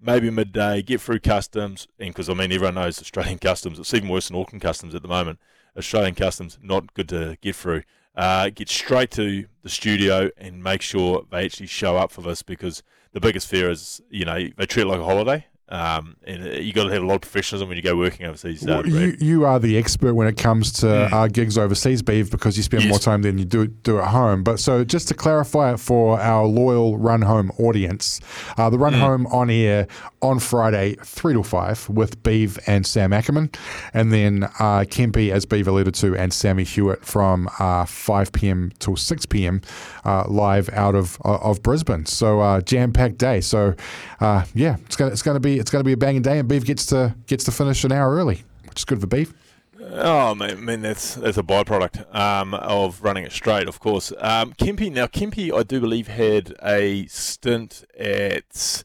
maybe 0.00 0.30
midday, 0.30 0.82
get 0.82 1.00
through 1.00 1.20
customs, 1.20 1.88
and 1.98 2.10
because 2.10 2.28
I 2.28 2.34
mean 2.34 2.52
everyone 2.52 2.74
knows 2.74 3.00
Australian 3.00 3.38
customs, 3.40 3.78
it's 3.78 3.92
even 3.94 4.08
worse 4.08 4.28
than 4.28 4.36
Auckland 4.36 4.62
customs 4.62 4.94
at 4.94 5.02
the 5.02 5.08
moment. 5.08 5.38
Australian 5.76 6.14
customs 6.14 6.58
not 6.62 6.92
good 6.94 7.08
to 7.08 7.36
get 7.40 7.54
through. 7.54 7.82
Uh, 8.18 8.50
get 8.50 8.68
straight 8.68 9.12
to 9.12 9.46
the 9.62 9.68
studio 9.68 10.28
and 10.36 10.60
make 10.60 10.82
sure 10.82 11.24
they 11.30 11.44
actually 11.44 11.68
show 11.68 11.96
up 11.96 12.10
for 12.10 12.20
this 12.20 12.42
because 12.42 12.82
the 13.12 13.20
biggest 13.20 13.46
fear 13.46 13.70
is 13.70 14.00
you 14.10 14.24
know 14.24 14.48
they 14.56 14.66
treat 14.66 14.82
it 14.82 14.88
like 14.88 14.98
a 14.98 15.04
holiday 15.04 15.46
um, 15.70 16.16
and 16.24 16.64
you 16.64 16.72
got 16.72 16.84
to 16.84 16.92
have 16.92 17.02
a 17.02 17.06
lot 17.06 17.16
of 17.16 17.20
professionalism 17.20 17.68
when 17.68 17.76
you 17.76 17.82
go 17.82 17.96
working 17.96 18.26
overseas. 18.26 18.66
Uh, 18.66 18.82
you, 18.84 19.16
you 19.20 19.44
are 19.44 19.58
the 19.58 19.76
expert 19.76 20.14
when 20.14 20.26
it 20.26 20.36
comes 20.36 20.72
to 20.72 20.86
mm. 20.86 21.12
uh, 21.12 21.26
gigs 21.28 21.58
overseas, 21.58 22.02
Beav, 22.02 22.30
because 22.30 22.56
you 22.56 22.62
spend 22.62 22.84
yes. 22.84 22.90
more 22.90 22.98
time 22.98 23.22
than 23.22 23.36
you 23.36 23.44
do 23.44 23.66
do 23.66 23.98
at 23.98 24.08
home. 24.08 24.42
But 24.42 24.60
so 24.60 24.82
just 24.84 25.08
to 25.08 25.14
clarify 25.14 25.74
it 25.74 25.80
for 25.80 26.18
our 26.20 26.46
loyal 26.46 26.96
Run 26.96 27.22
Home 27.22 27.50
audience, 27.58 28.20
uh, 28.56 28.70
the 28.70 28.78
Run 28.78 28.94
mm. 28.94 29.00
Home 29.00 29.26
on 29.26 29.50
air 29.50 29.86
on 30.22 30.38
Friday, 30.38 30.96
3 31.04 31.34
to 31.34 31.42
5 31.42 31.90
with 31.90 32.22
Beav 32.22 32.58
and 32.66 32.86
Sam 32.86 33.12
Ackerman. 33.12 33.50
And 33.94 34.12
then 34.12 34.44
uh, 34.58 34.84
Kempe, 34.88 35.30
as 35.30 35.46
Beav 35.46 35.66
alluded 35.66 35.94
to, 35.96 36.16
and 36.16 36.32
Sammy 36.32 36.64
Hewitt 36.64 37.04
from 37.04 37.48
uh, 37.58 37.84
5 37.84 38.32
p.m. 38.32 38.72
till 38.78 38.96
6 38.96 39.26
p.m. 39.26 39.60
Uh, 40.04 40.24
live 40.28 40.70
out 40.70 40.94
of 40.94 41.18
uh, 41.24 41.36
of 41.38 41.62
Brisbane. 41.62 42.06
So 42.06 42.40
uh, 42.40 42.60
jam 42.62 42.92
packed 42.92 43.18
day. 43.18 43.40
So 43.40 43.74
uh, 44.20 44.44
yeah, 44.54 44.76
it's 44.86 44.96
gonna 44.96 45.10
it's 45.10 45.22
gonna 45.22 45.40
be 45.40 45.57
it's 45.58 45.70
gonna 45.70 45.84
be 45.84 45.92
a 45.92 45.96
banging 45.96 46.22
day, 46.22 46.38
and 46.38 46.48
Beef 46.48 46.64
gets 46.64 46.86
to 46.86 47.14
gets 47.26 47.44
to 47.44 47.52
finish 47.52 47.84
an 47.84 47.92
hour 47.92 48.14
early, 48.14 48.42
which 48.68 48.80
is 48.80 48.84
good 48.84 49.00
for 49.00 49.06
Beef. 49.06 49.32
Oh, 49.80 50.34
man, 50.34 50.50
I 50.50 50.54
mean 50.54 50.82
that's 50.82 51.14
that's 51.14 51.38
a 51.38 51.42
byproduct 51.42 52.14
um, 52.14 52.54
of 52.54 53.02
running 53.02 53.24
it 53.24 53.32
straight, 53.32 53.68
of 53.68 53.80
course. 53.80 54.12
Um, 54.18 54.52
Kempe 54.54 54.90
now 54.92 55.06
Kempe, 55.06 55.52
I 55.52 55.62
do 55.62 55.80
believe 55.80 56.08
had 56.08 56.54
a 56.62 57.06
stint 57.06 57.84
at 57.98 58.84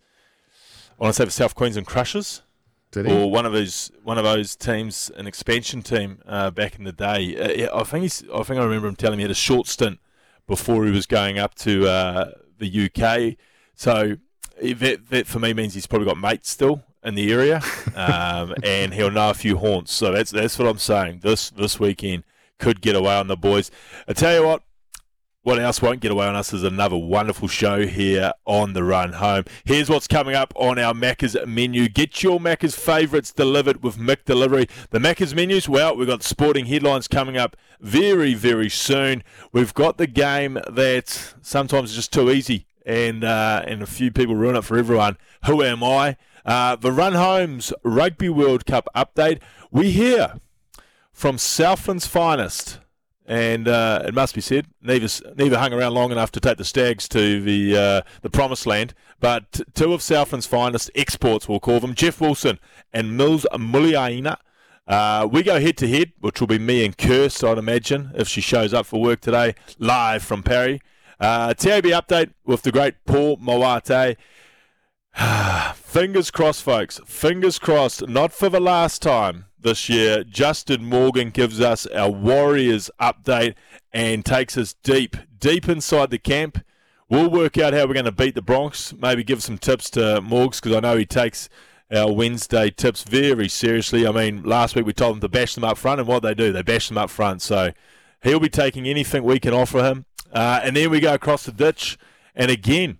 I 1.00 1.04
want 1.04 1.16
to 1.16 1.18
say 1.18 1.26
the 1.26 1.32
South 1.32 1.56
Queensland 1.56 1.88
Crushers. 1.88 2.42
Or 2.96 3.32
one 3.32 3.48
of 3.48 3.54
those 3.54 3.92
one 4.04 4.20
of 4.20 4.24
those 4.24 4.56
teams, 4.56 5.12
an 5.18 5.26
expansion 5.26 5.82
team 5.82 6.20
uh, 6.28 6.52
back 6.52 6.78
in 6.78 6.84
the 6.84 6.92
day. 6.92 7.36
Uh, 7.36 7.52
yeah, 7.52 7.68
I 7.74 7.84
think 7.84 8.04
he's, 8.04 8.24
I 8.34 8.44
think 8.44 8.60
I 8.60 8.64
remember 8.64 8.88
him 8.88 8.96
telling 8.96 9.18
me 9.18 9.22
he 9.22 9.24
had 9.24 9.32
a 9.32 9.36
short 9.36 9.66
stint 9.66 10.00
before 10.46 10.86
he 10.86 10.92
was 10.92 11.08
going 11.08 11.40
up 11.40 11.56
to 11.56 11.88
uh, 11.88 12.32
the 12.60 12.86
UK. 12.86 13.36
So 13.74 14.18
that, 14.72 15.10
that 15.10 15.28
for 15.28 15.40
me 15.40 15.54
means 15.54 15.74
he's 15.74 15.88
probably 15.88 16.08
got 16.08 16.18
mates 16.18 16.50
still 16.50 16.84
in 17.04 17.16
the 17.16 17.32
area, 17.32 17.62
um, 17.96 18.56
and 18.64 18.94
he'll 18.94 19.12
know 19.12 19.30
a 19.30 19.34
few 19.34 19.58
haunts. 19.58 19.92
So 19.92 20.12
that's 20.12 20.32
that's 20.32 20.58
what 20.58 20.68
I'm 20.68 20.78
saying. 20.78 21.20
This 21.22 21.50
this 21.50 21.80
weekend 21.80 22.24
could 22.60 22.82
get 22.82 22.96
away 22.96 23.16
on 23.16 23.28
the 23.28 23.36
boys. 23.36 23.70
I 24.08 24.14
tell 24.14 24.34
you 24.34 24.48
what, 24.48 24.64
what 25.44 25.60
else 25.60 25.82
won't 25.82 26.00
get 26.00 26.12
away 26.12 26.26
on 26.26 26.36
us 26.38 26.54
is 26.54 26.64
another 26.64 26.96
wonderful 26.96 27.50
show 27.50 27.86
here 27.86 28.32
on 28.46 28.72
the 28.72 28.84
run 28.84 29.14
home. 29.14 29.44
Here's 29.66 29.90
what's 29.90 30.08
coming 30.08 30.36
up 30.36 30.54
on 30.56 30.80
our 30.80 30.94
Macca's 30.94 31.36
menu. 31.46 31.90
Get 31.90 32.24
your 32.24 32.40
Macca's 32.40 32.76
favourites 32.76 33.34
delivered 33.34 33.84
with 33.84 33.98
McDelivery. 33.98 34.70
The 34.92 35.00
Macca's 35.00 35.36
menus, 35.36 35.68
well, 35.68 35.98
we've 35.98 36.08
got 36.08 36.24
sporting 36.24 36.68
headlines 36.68 37.10
coming 37.10 37.36
up 37.36 37.58
very, 37.82 38.34
very 38.34 38.70
soon. 38.70 39.22
We've 39.52 39.74
got 39.74 39.98
the 39.98 40.08
game 40.08 40.60
that 40.70 41.36
sometimes 41.42 41.90
is 41.90 41.98
just 41.98 42.14
too 42.14 42.32
easy 42.32 42.66
and 42.86 43.24
uh, 43.24 43.64
and 43.66 43.82
a 43.82 43.88
few 43.88 44.12
people 44.12 44.36
ruin 44.36 44.56
it 44.56 44.64
for 44.64 44.78
everyone. 44.78 45.18
Who 45.46 45.64
am 45.64 45.84
I? 45.84 46.18
Uh, 46.46 46.76
the 46.76 46.92
Run 46.92 47.14
Homes 47.14 47.72
Rugby 47.84 48.30
World 48.30 48.66
Cup 48.66 48.88
update. 48.96 49.42
We 49.72 49.92
hear 49.92 50.40
from 51.14 51.38
Southland's 51.38 52.08
finest 52.08 52.80
and 53.26 53.68
uh, 53.68 54.04
it 54.06 54.14
must 54.14 54.36
be 54.36 54.42
said, 54.42 54.68
neither, 54.82 55.08
neither 55.36 55.58
hung 55.58 55.74
around 55.74 55.94
long 55.94 56.12
enough 56.12 56.32
to 56.34 56.40
take 56.40 56.58
the 56.58 56.66
Stags 56.66 57.08
to 57.10 57.42
the 57.42 57.78
uh, 57.78 58.02
the 58.22 58.30
promised 58.30 58.66
land. 58.66 58.94
But 59.20 59.62
two 59.74 59.94
of 59.94 60.02
Southland's 60.02 60.46
finest 60.46 60.92
exports, 60.96 61.48
we'll 61.48 61.62
call 61.62 61.80
them, 61.80 61.94
Jeff 61.96 62.20
Wilson 62.20 62.60
and 62.92 63.16
Mils 63.16 63.46
Muliaina. 63.54 64.38
Uh, 64.86 65.28
we 65.32 65.44
go 65.44 65.62
head 65.62 65.78
to 65.78 65.88
head, 65.88 66.12
which 66.20 66.42
will 66.42 66.48
be 66.48 66.60
me 66.60 66.84
and 66.84 66.98
Kirst, 66.98 67.48
I'd 67.48 67.58
imagine, 67.58 68.12
if 68.16 68.28
she 68.28 68.42
shows 68.42 68.74
up 68.74 68.86
for 68.86 69.00
work 69.00 69.22
today, 69.22 69.56
live 69.80 70.24
from 70.24 70.44
Parry. 70.44 70.82
Uh, 71.24 71.54
TAB 71.54 71.86
update 71.86 72.34
with 72.44 72.64
the 72.64 72.72
great 72.74 72.96
Paul 73.06 73.38
Moate. 73.38 74.18
Fingers 75.74 76.30
crossed, 76.30 76.62
folks. 76.62 77.00
Fingers 77.06 77.58
crossed. 77.58 78.06
Not 78.10 78.34
for 78.34 78.50
the 78.50 78.60
last 78.60 79.02
time 79.02 79.46
this 79.58 79.88
year. 79.88 80.26
Justin 80.26 80.84
Morgan 80.84 81.30
gives 81.30 81.62
us 81.62 81.88
our 81.88 82.12
Warriors 82.12 82.92
update 83.00 83.56
and 83.94 84.26
takes 84.26 84.58
us 84.58 84.74
deep, 84.84 85.16
deep 85.40 85.70
inside 85.70 86.10
the 86.10 86.18
camp. 86.20 86.62
We'll 87.08 87.30
work 87.30 87.58
out 87.58 87.72
how 87.72 87.88
we're 87.88 87.94
going 87.94 88.04
to 88.04 88.12
beat 88.12 88.36
the 88.36 88.42
Broncos. 88.42 88.94
Maybe 89.00 89.24
give 89.24 89.42
some 89.42 89.58
tips 89.58 89.90
to 89.92 90.20
Morgs 90.20 90.62
because 90.62 90.76
I 90.76 90.82
know 90.82 90.98
he 90.98 91.06
takes 91.06 91.48
our 91.90 92.12
Wednesday 92.12 92.70
tips 92.70 93.04
very 93.04 93.48
seriously. 93.48 94.06
I 94.06 94.12
mean, 94.12 94.44
last 94.44 94.76
week 94.76 94.86
we 94.86 94.92
told 94.92 95.16
him 95.16 95.22
to 95.22 95.30
bash 95.30 95.56
them 95.56 95.64
up 95.64 95.78
front, 95.78 96.02
and 96.02 96.08
what 96.10 96.22
they 96.22 96.34
do, 96.34 96.52
they 96.52 96.64
bash 96.64 96.90
them 96.90 96.98
up 96.98 97.10
front. 97.10 97.42
So 97.42 97.72
he'll 98.24 98.42
be 98.42 98.50
taking 98.50 98.88
anything 98.88 99.24
we 99.24 99.40
can 99.40 99.54
offer 99.54 99.86
him. 99.86 100.06
Uh, 100.34 100.60
and 100.64 100.76
then 100.76 100.90
we 100.90 101.00
go 101.00 101.14
across 101.14 101.44
the 101.46 101.52
ditch, 101.52 101.98
and 102.36 102.50
again, 102.50 102.98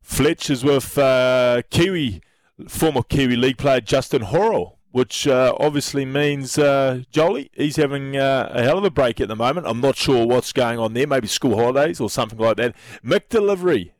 Fletch 0.00 0.48
is 0.48 0.64
with 0.64 0.96
uh, 0.96 1.62
Kiwi, 1.70 2.22
former 2.68 3.02
Kiwi 3.02 3.36
League 3.36 3.58
player 3.58 3.80
Justin 3.80 4.22
Horo, 4.22 4.76
which 4.92 5.26
uh, 5.26 5.54
obviously 5.58 6.04
means 6.04 6.58
uh, 6.58 7.02
Jolie, 7.10 7.50
he's 7.54 7.76
having 7.76 8.16
uh, 8.16 8.50
a 8.52 8.62
hell 8.62 8.78
of 8.78 8.84
a 8.84 8.90
break 8.90 9.20
at 9.20 9.28
the 9.28 9.36
moment. 9.36 9.66
I'm 9.66 9.80
not 9.80 9.96
sure 9.96 10.26
what's 10.26 10.52
going 10.52 10.78
on 10.78 10.94
there, 10.94 11.06
maybe 11.06 11.26
school 11.26 11.56
holidays 11.56 12.00
or 12.00 12.08
something 12.08 12.38
like 12.38 12.56
that. 12.56 12.74
McDelivery, 13.04 13.92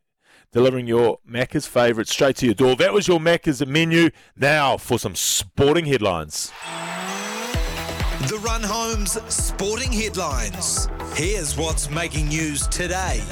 delivering 0.53 0.87
your 0.87 1.19
Macca's 1.29 1.67
favourite 1.67 2.09
straight 2.09 2.37
to 2.37 2.47
your 2.47 2.55
door. 2.55 2.77
That 2.77 2.93
was 2.93 3.09
your 3.09 3.21
Macca's 3.21 3.65
menu. 3.67 4.11
Now 4.37 4.77
for 4.77 4.99
some 4.99 5.15
sporting 5.15 5.87
headlines. 5.87 6.53
The 8.29 8.37
Run 8.37 8.63
Home's 8.63 9.13
sporting 9.33 9.91
headlines. 9.91 10.89
Here's 11.15 11.57
what's 11.57 11.89
making 11.89 12.29
news 12.29 12.69
today. 12.69 13.23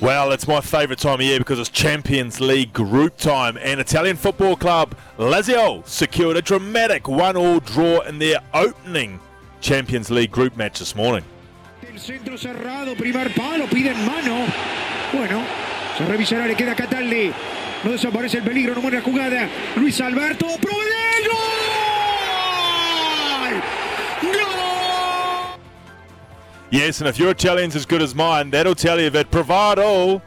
Well, 0.00 0.32
it's 0.32 0.48
my 0.48 0.62
favourite 0.62 0.98
time 0.98 1.20
of 1.20 1.20
year 1.20 1.38
because 1.38 1.58
it's 1.58 1.68
Champions 1.68 2.40
League 2.40 2.72
group 2.72 3.18
time, 3.18 3.58
and 3.58 3.80
Italian 3.80 4.16
football 4.16 4.56
club 4.56 4.96
Lazio 5.18 5.86
secured 5.86 6.38
a 6.38 6.42
dramatic 6.42 7.06
one-all 7.06 7.60
draw 7.60 8.00
in 8.00 8.18
their 8.18 8.38
opening 8.54 9.20
Champions 9.60 10.10
League 10.10 10.30
group 10.30 10.56
match 10.56 10.78
this 10.78 10.96
morning. 10.96 11.24
El 11.86 11.98
centro 11.98 12.38
cerrado, 12.38 12.96
primer 12.96 13.28
palo, 13.34 13.66
piden 13.66 14.06
mano. 14.06 14.50
Bueno, 15.12 15.46
se 15.98 16.06
revisará, 16.06 16.46
le 16.46 16.54
queda 16.54 16.74
Cataldi. 16.74 17.30
No 17.84 17.90
desaparece 17.90 18.38
el 18.38 18.44
peligro, 18.44 18.74
no 18.74 18.80
muere 18.80 18.96
la 18.96 19.04
jugada. 19.04 19.50
Luis 19.76 20.00
Alberto, 20.00 20.46
Provedel, 20.46 21.55
Yes, 26.70 27.00
and 27.00 27.08
if 27.08 27.18
your 27.18 27.30
Italian's 27.30 27.76
as 27.76 27.86
good 27.86 28.02
as 28.02 28.14
mine, 28.14 28.50
that'll 28.50 28.74
tell 28.74 29.00
you 29.00 29.08
that 29.10 29.30
Provedel 29.30 30.20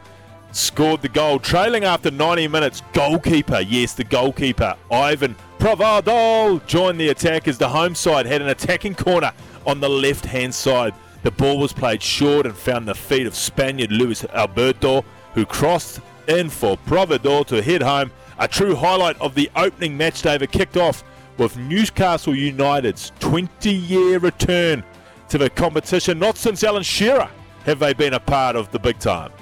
scored 0.52 1.02
the 1.02 1.08
goal. 1.08 1.38
Trailing 1.38 1.84
after 1.84 2.10
90 2.10 2.48
minutes, 2.48 2.82
goalkeeper, 2.94 3.60
yes, 3.60 3.92
the 3.92 4.04
goalkeeper, 4.04 4.74
Ivan 4.90 5.36
Provedel 5.58 6.66
joined 6.66 6.98
the 6.98 7.10
attack 7.10 7.46
as 7.46 7.58
the 7.58 7.68
home 7.68 7.94
side 7.94 8.24
had 8.24 8.40
an 8.40 8.48
attacking 8.48 8.94
corner 8.94 9.32
on 9.66 9.80
the 9.80 9.88
left 9.88 10.24
hand 10.24 10.54
side. 10.54 10.94
The 11.22 11.30
ball 11.30 11.58
was 11.58 11.74
played 11.74 12.02
short 12.02 12.46
and 12.46 12.56
found 12.56 12.88
the 12.88 12.94
feet 12.94 13.26
of 13.26 13.34
Spaniard 13.34 13.92
Luis 13.92 14.24
Alberto, 14.24 15.04
who 15.34 15.44
crossed 15.44 16.00
in 16.26 16.48
for 16.48 16.78
Provedel 16.86 17.46
to 17.48 17.60
head 17.60 17.82
home. 17.82 18.10
A 18.38 18.48
true 18.48 18.74
highlight 18.74 19.20
of 19.20 19.34
the 19.34 19.50
opening 19.54 19.98
match 19.98 20.22
that 20.22 20.50
kicked 20.50 20.78
off 20.78 21.04
with 21.36 21.58
Newcastle 21.58 22.34
United's 22.34 23.12
20 23.20 23.70
year 23.70 24.18
return 24.18 24.82
to 25.30 25.38
the 25.38 25.48
competition. 25.48 26.18
Not 26.18 26.36
since 26.36 26.62
Alan 26.62 26.82
Shearer 26.82 27.30
have 27.64 27.78
they 27.78 27.94
been 27.94 28.14
a 28.14 28.20
part 28.20 28.56
of 28.56 28.70
the 28.72 28.78
big 28.78 28.98
time. 28.98 29.32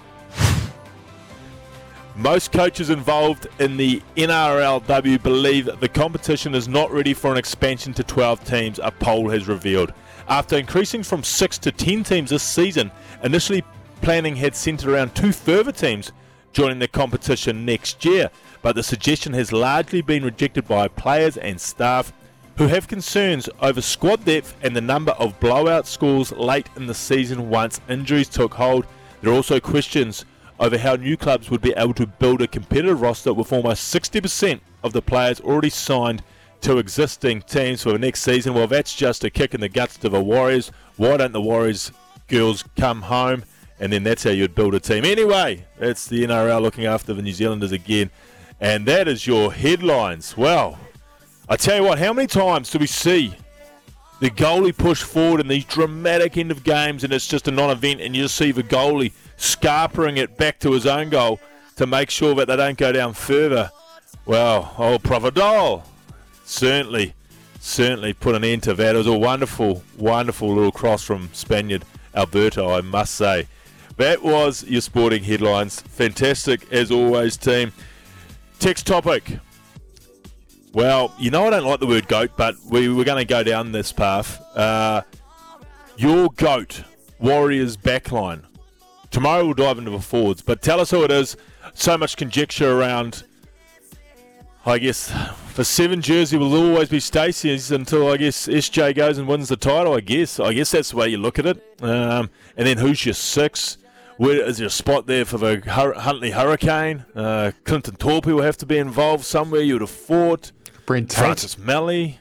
Most 2.14 2.52
coaches 2.52 2.90
involved 2.90 3.46
in 3.58 3.76
the 3.76 4.02
NRLW 4.16 5.22
believe 5.22 5.70
the 5.80 5.88
competition 5.88 6.54
is 6.54 6.66
not 6.68 6.90
ready 6.90 7.14
for 7.14 7.30
an 7.30 7.38
expansion 7.38 7.94
to 7.94 8.02
12 8.02 8.44
teams, 8.44 8.80
a 8.82 8.90
poll 8.90 9.30
has 9.30 9.46
revealed. 9.46 9.92
After 10.28 10.58
increasing 10.58 11.02
from 11.02 11.22
6 11.22 11.58
to 11.58 11.72
10 11.72 12.04
teams 12.04 12.30
this 12.30 12.42
season, 12.42 12.90
initially 13.22 13.64
planning 14.02 14.36
had 14.36 14.54
centred 14.54 14.90
around 14.90 15.14
two 15.14 15.32
further 15.32 15.72
teams 15.72 16.12
joining 16.52 16.80
the 16.80 16.88
competition 16.88 17.64
next 17.64 18.04
year, 18.04 18.30
but 18.62 18.74
the 18.74 18.82
suggestion 18.82 19.32
has 19.32 19.52
largely 19.52 20.02
been 20.02 20.24
rejected 20.24 20.66
by 20.66 20.88
players 20.88 21.36
and 21.36 21.60
staff 21.60 22.12
who 22.58 22.66
have 22.66 22.88
concerns 22.88 23.48
over 23.62 23.80
squad 23.80 24.24
depth 24.24 24.52
and 24.62 24.74
the 24.74 24.80
number 24.80 25.12
of 25.12 25.38
blowout 25.38 25.86
scores 25.86 26.32
late 26.32 26.68
in 26.74 26.88
the 26.88 26.94
season 26.94 27.48
once 27.48 27.80
injuries 27.88 28.28
took 28.28 28.54
hold. 28.54 28.84
There 29.20 29.30
are 29.30 29.36
also 29.36 29.60
questions 29.60 30.24
over 30.58 30.76
how 30.76 30.96
new 30.96 31.16
clubs 31.16 31.52
would 31.52 31.60
be 31.60 31.72
able 31.76 31.94
to 31.94 32.06
build 32.08 32.42
a 32.42 32.48
competitive 32.48 33.00
roster 33.00 33.32
with 33.32 33.52
almost 33.52 33.94
60% 33.94 34.58
of 34.82 34.92
the 34.92 35.00
players 35.00 35.40
already 35.40 35.70
signed 35.70 36.24
to 36.62 36.78
existing 36.78 37.42
teams 37.42 37.84
for 37.84 37.92
the 37.92 37.98
next 37.98 38.22
season. 38.22 38.54
Well, 38.54 38.66
that's 38.66 38.96
just 38.96 39.22
a 39.22 39.30
kick 39.30 39.54
in 39.54 39.60
the 39.60 39.68
guts 39.68 39.96
to 39.98 40.08
the 40.08 40.20
Warriors. 40.20 40.72
Why 40.96 41.16
don't 41.16 41.30
the 41.30 41.40
Warriors 41.40 41.92
girls 42.26 42.64
come 42.76 43.02
home? 43.02 43.44
And 43.78 43.92
then 43.92 44.02
that's 44.02 44.24
how 44.24 44.30
you'd 44.30 44.56
build 44.56 44.74
a 44.74 44.80
team. 44.80 45.04
Anyway, 45.04 45.64
it's 45.78 46.08
the 46.08 46.24
NRL 46.24 46.60
looking 46.60 46.86
after 46.86 47.14
the 47.14 47.22
New 47.22 47.32
Zealanders 47.32 47.70
again. 47.70 48.10
And 48.60 48.84
that 48.86 49.06
is 49.06 49.28
your 49.28 49.52
headlines. 49.52 50.36
Well, 50.36 50.80
I 51.50 51.56
tell 51.56 51.76
you 51.76 51.82
what, 51.82 51.98
how 51.98 52.12
many 52.12 52.26
times 52.26 52.70
do 52.70 52.78
we 52.78 52.86
see 52.86 53.34
the 54.20 54.30
goalie 54.30 54.76
push 54.76 55.02
forward 55.02 55.40
in 55.40 55.48
these 55.48 55.64
dramatic 55.64 56.36
end 56.36 56.50
of 56.50 56.62
games 56.62 57.04
and 57.04 57.12
it's 57.12 57.26
just 57.26 57.48
a 57.48 57.50
non 57.50 57.70
event 57.70 58.00
and 58.00 58.14
you 58.14 58.24
just 58.24 58.34
see 58.34 58.52
the 58.52 58.62
goalie 58.62 59.12
scarpering 59.36 60.18
it 60.18 60.36
back 60.36 60.58
to 60.60 60.72
his 60.72 60.84
own 60.84 61.08
goal 61.08 61.40
to 61.76 61.86
make 61.86 62.10
sure 62.10 62.34
that 62.34 62.48
they 62.48 62.56
don't 62.56 62.76
go 62.76 62.92
down 62.92 63.14
further? 63.14 63.70
Well, 64.26 64.74
oh, 64.76 64.92
old 64.92 65.02
Provedel 65.02 65.84
certainly, 66.44 67.14
certainly 67.60 68.12
put 68.12 68.34
an 68.34 68.44
end 68.44 68.64
to 68.64 68.74
that. 68.74 68.94
It 68.94 68.98
was 68.98 69.06
a 69.06 69.16
wonderful, 69.16 69.82
wonderful 69.96 70.54
little 70.54 70.72
cross 70.72 71.02
from 71.02 71.30
Spaniard 71.32 71.84
Alberto, 72.14 72.70
I 72.70 72.82
must 72.82 73.14
say. 73.14 73.46
That 73.96 74.22
was 74.22 74.64
your 74.64 74.80
sporting 74.82 75.24
headlines. 75.24 75.80
Fantastic 75.80 76.70
as 76.72 76.90
always, 76.90 77.38
team. 77.38 77.72
Text 78.58 78.86
topic. 78.86 79.38
Well, 80.72 81.14
you 81.18 81.30
know 81.30 81.46
I 81.46 81.50
don't 81.50 81.64
like 81.64 81.80
the 81.80 81.86
word 81.86 82.08
goat, 82.08 82.32
but 82.36 82.56
we 82.68 82.88
were 82.88 83.04
going 83.04 83.18
to 83.18 83.24
go 83.24 83.42
down 83.42 83.72
this 83.72 83.92
path. 83.92 84.40
Uh, 84.56 85.02
your 85.96 86.28
goat, 86.36 86.84
Warriors 87.18 87.76
backline. 87.76 88.44
Tomorrow 89.10 89.46
we'll 89.46 89.54
dive 89.54 89.78
into 89.78 89.90
the 89.90 90.00
forwards, 90.00 90.42
but 90.42 90.60
tell 90.60 90.80
us 90.80 90.90
who 90.90 91.02
it 91.02 91.10
is. 91.10 91.36
So 91.74 91.96
much 91.96 92.16
conjecture 92.16 92.78
around. 92.78 93.24
I 94.66 94.78
guess 94.78 95.10
the 95.56 95.64
seven 95.64 96.02
jersey 96.02 96.36
will 96.36 96.54
always 96.54 96.90
be 96.90 97.00
Stacey's 97.00 97.70
until 97.70 98.12
I 98.12 98.18
guess 98.18 98.46
SJ 98.46 98.94
goes 98.96 99.16
and 99.16 99.26
wins 99.26 99.48
the 99.48 99.56
title. 99.56 99.94
I 99.94 100.00
guess. 100.00 100.38
I 100.38 100.52
guess 100.52 100.70
that's 100.72 100.90
the 100.90 100.96
way 100.96 101.08
you 101.08 101.16
look 101.16 101.38
at 101.38 101.46
it. 101.46 101.56
Um, 101.80 102.28
and 102.56 102.66
then 102.66 102.76
who's 102.76 103.06
your 103.06 103.14
six? 103.14 103.78
Where 104.18 104.44
is 104.44 104.58
there 104.58 104.66
a 104.66 104.70
spot 104.70 105.06
there 105.06 105.24
for 105.24 105.38
the 105.38 105.60
Huntley 105.60 106.32
Hurricane? 106.32 107.06
Uh, 107.14 107.52
Clinton 107.64 107.96
Toopi 107.96 108.34
will 108.34 108.42
have 108.42 108.56
to 108.58 108.66
be 108.66 108.76
involved 108.76 109.24
somewhere. 109.24 109.62
You 109.62 109.74
would 109.74 109.82
have 109.82 109.90
thought. 109.90 110.52
Brent 110.88 111.10
Tate. 111.10 111.18
Francis 111.18 111.58
Meli. 111.58 112.18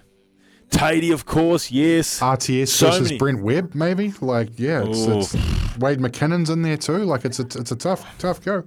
Tatey, 0.69 1.13
of 1.13 1.25
course, 1.25 1.71
yes. 1.71 2.19
RTS 2.19 2.67
So 2.67 2.88
versus 2.88 3.03
many- 3.03 3.17
Brent 3.17 3.41
Webb, 3.41 3.73
maybe. 3.73 4.13
Like, 4.19 4.60
yeah, 4.60 4.84
it's, 4.86 5.06
it's 5.06 5.77
Wade 5.77 5.99
McKinnon's 5.99 6.49
in 6.49 6.63
there 6.63 6.75
too. 6.75 6.97
Like, 7.06 7.23
it's 7.23 7.39
a, 7.39 7.43
it's 7.43 7.71
a 7.71 7.77
tough, 7.77 8.06
tough 8.19 8.43
go. 8.43 8.65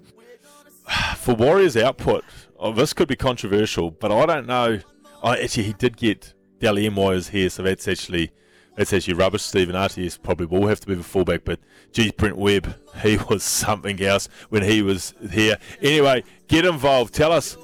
for 1.16 1.34
Warriors 1.34 1.76
output, 1.76 2.24
oh, 2.58 2.72
this 2.72 2.94
could 2.94 3.08
be 3.08 3.16
controversial, 3.16 3.90
but 3.90 4.10
I 4.10 4.24
don't 4.24 4.46
know. 4.46 4.80
I 5.22 5.38
actually 5.38 5.64
he 5.64 5.74
did 5.74 5.98
get 5.98 6.32
Dally 6.60 6.86
M 6.86 6.96
Wires 6.96 7.28
here, 7.28 7.50
so 7.50 7.62
that's 7.62 7.86
actually 7.86 8.32
that's 8.78 8.94
actually 8.94 9.12
rubbish. 9.12 9.42
Stephen 9.42 9.74
RTS 9.74 10.22
probably 10.22 10.46
will 10.46 10.66
have 10.68 10.80
to 10.80 10.86
be 10.86 10.94
the 10.94 11.02
fullback, 11.02 11.44
but 11.44 11.60
geez, 11.92 12.12
Brent 12.12 12.38
Webb, 12.38 12.74
he 13.02 13.18
was 13.28 13.42
something 13.44 14.02
else 14.02 14.30
when 14.48 14.62
he 14.62 14.80
was 14.80 15.12
here. 15.30 15.58
Anyway, 15.82 16.24
get 16.48 16.64
involved. 16.64 17.12
Tell 17.12 17.32
us 17.32 17.58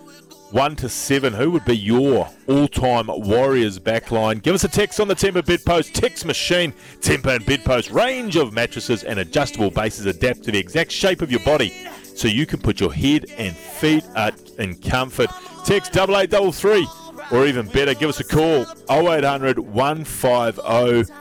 one 0.51 0.77
to 0.77 0.89
seven. 0.89 1.33
Who 1.33 1.51
would 1.51 1.65
be 1.65 1.77
your 1.77 2.29
all-time 2.47 3.09
Warriors 3.09 3.79
backline? 3.79 4.43
Give 4.43 4.55
us 4.55 4.65
a 4.65 4.69
text 4.69 5.01
on 5.01 5.09
the 5.09 5.15
Tempur 5.15 5.45
Bedpost 5.45 5.95
text 5.95 6.25
machine. 6.25 6.73
Tempur 7.01 7.37
and 7.37 7.47
Bedpost 7.47 7.91
range 7.91 8.37
of 8.37 8.53
mattresses 8.53 9.05
and 9.05 9.19
adjustable 9.19 9.71
bases 9.71 10.07
adapt 10.07 10.45
to 10.45 10.53
the 10.53 10.59
exact 10.59 10.93
shape 10.93 11.23
of 11.23 11.31
your 11.31 11.41
body, 11.41 11.73
so 12.03 12.29
you 12.29 12.47
can 12.47 12.61
put 12.61 12.81
your 12.81 12.93
head 12.93 13.27
and 13.37 13.57
feet 13.57 14.05
at 14.15 14.39
in 14.59 14.77
comfort. 14.77 15.31
Text 15.65 15.93
double 15.93 16.17
eight 16.17 16.31
double 16.31 16.53
three, 16.53 16.87
or 17.31 17.47
even 17.47 17.67
better, 17.67 17.95
give 17.95 18.09
us 18.09 18.21
a 18.21 18.25
call 18.25 18.67
0800 18.91 19.59
150 19.59 21.13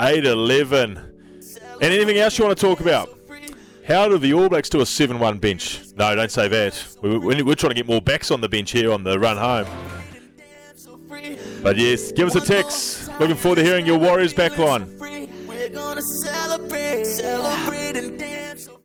811. 0.00 0.98
And 1.80 1.82
anything 1.82 2.18
else 2.18 2.38
you 2.38 2.44
want 2.44 2.56
to 2.56 2.60
talk 2.66 2.80
about? 2.80 3.15
How 3.86 4.08
do 4.08 4.18
the 4.18 4.34
All 4.34 4.48
Blacks 4.48 4.68
do 4.68 4.80
a 4.80 4.86
7 4.86 5.18
1 5.18 5.38
bench? 5.38 5.80
No, 5.96 6.14
don't 6.14 6.30
say 6.30 6.48
that. 6.48 6.86
We- 7.02 7.42
We're 7.42 7.54
trying 7.54 7.70
to 7.70 7.74
get 7.74 7.86
more 7.86 8.00
backs 8.00 8.30
on 8.30 8.40
the 8.40 8.48
bench 8.48 8.72
here 8.72 8.90
on 8.92 9.04
the 9.04 9.18
run 9.18 9.36
home. 9.36 9.66
But 11.62 11.76
yes, 11.76 12.12
give 12.12 12.28
us 12.28 12.34
a 12.34 12.40
text. 12.40 13.08
Looking 13.20 13.36
forward 13.36 13.56
to 13.56 13.64
hearing 13.64 13.86
your 13.86 13.98
Warriors 13.98 14.34
backline. 14.34 14.86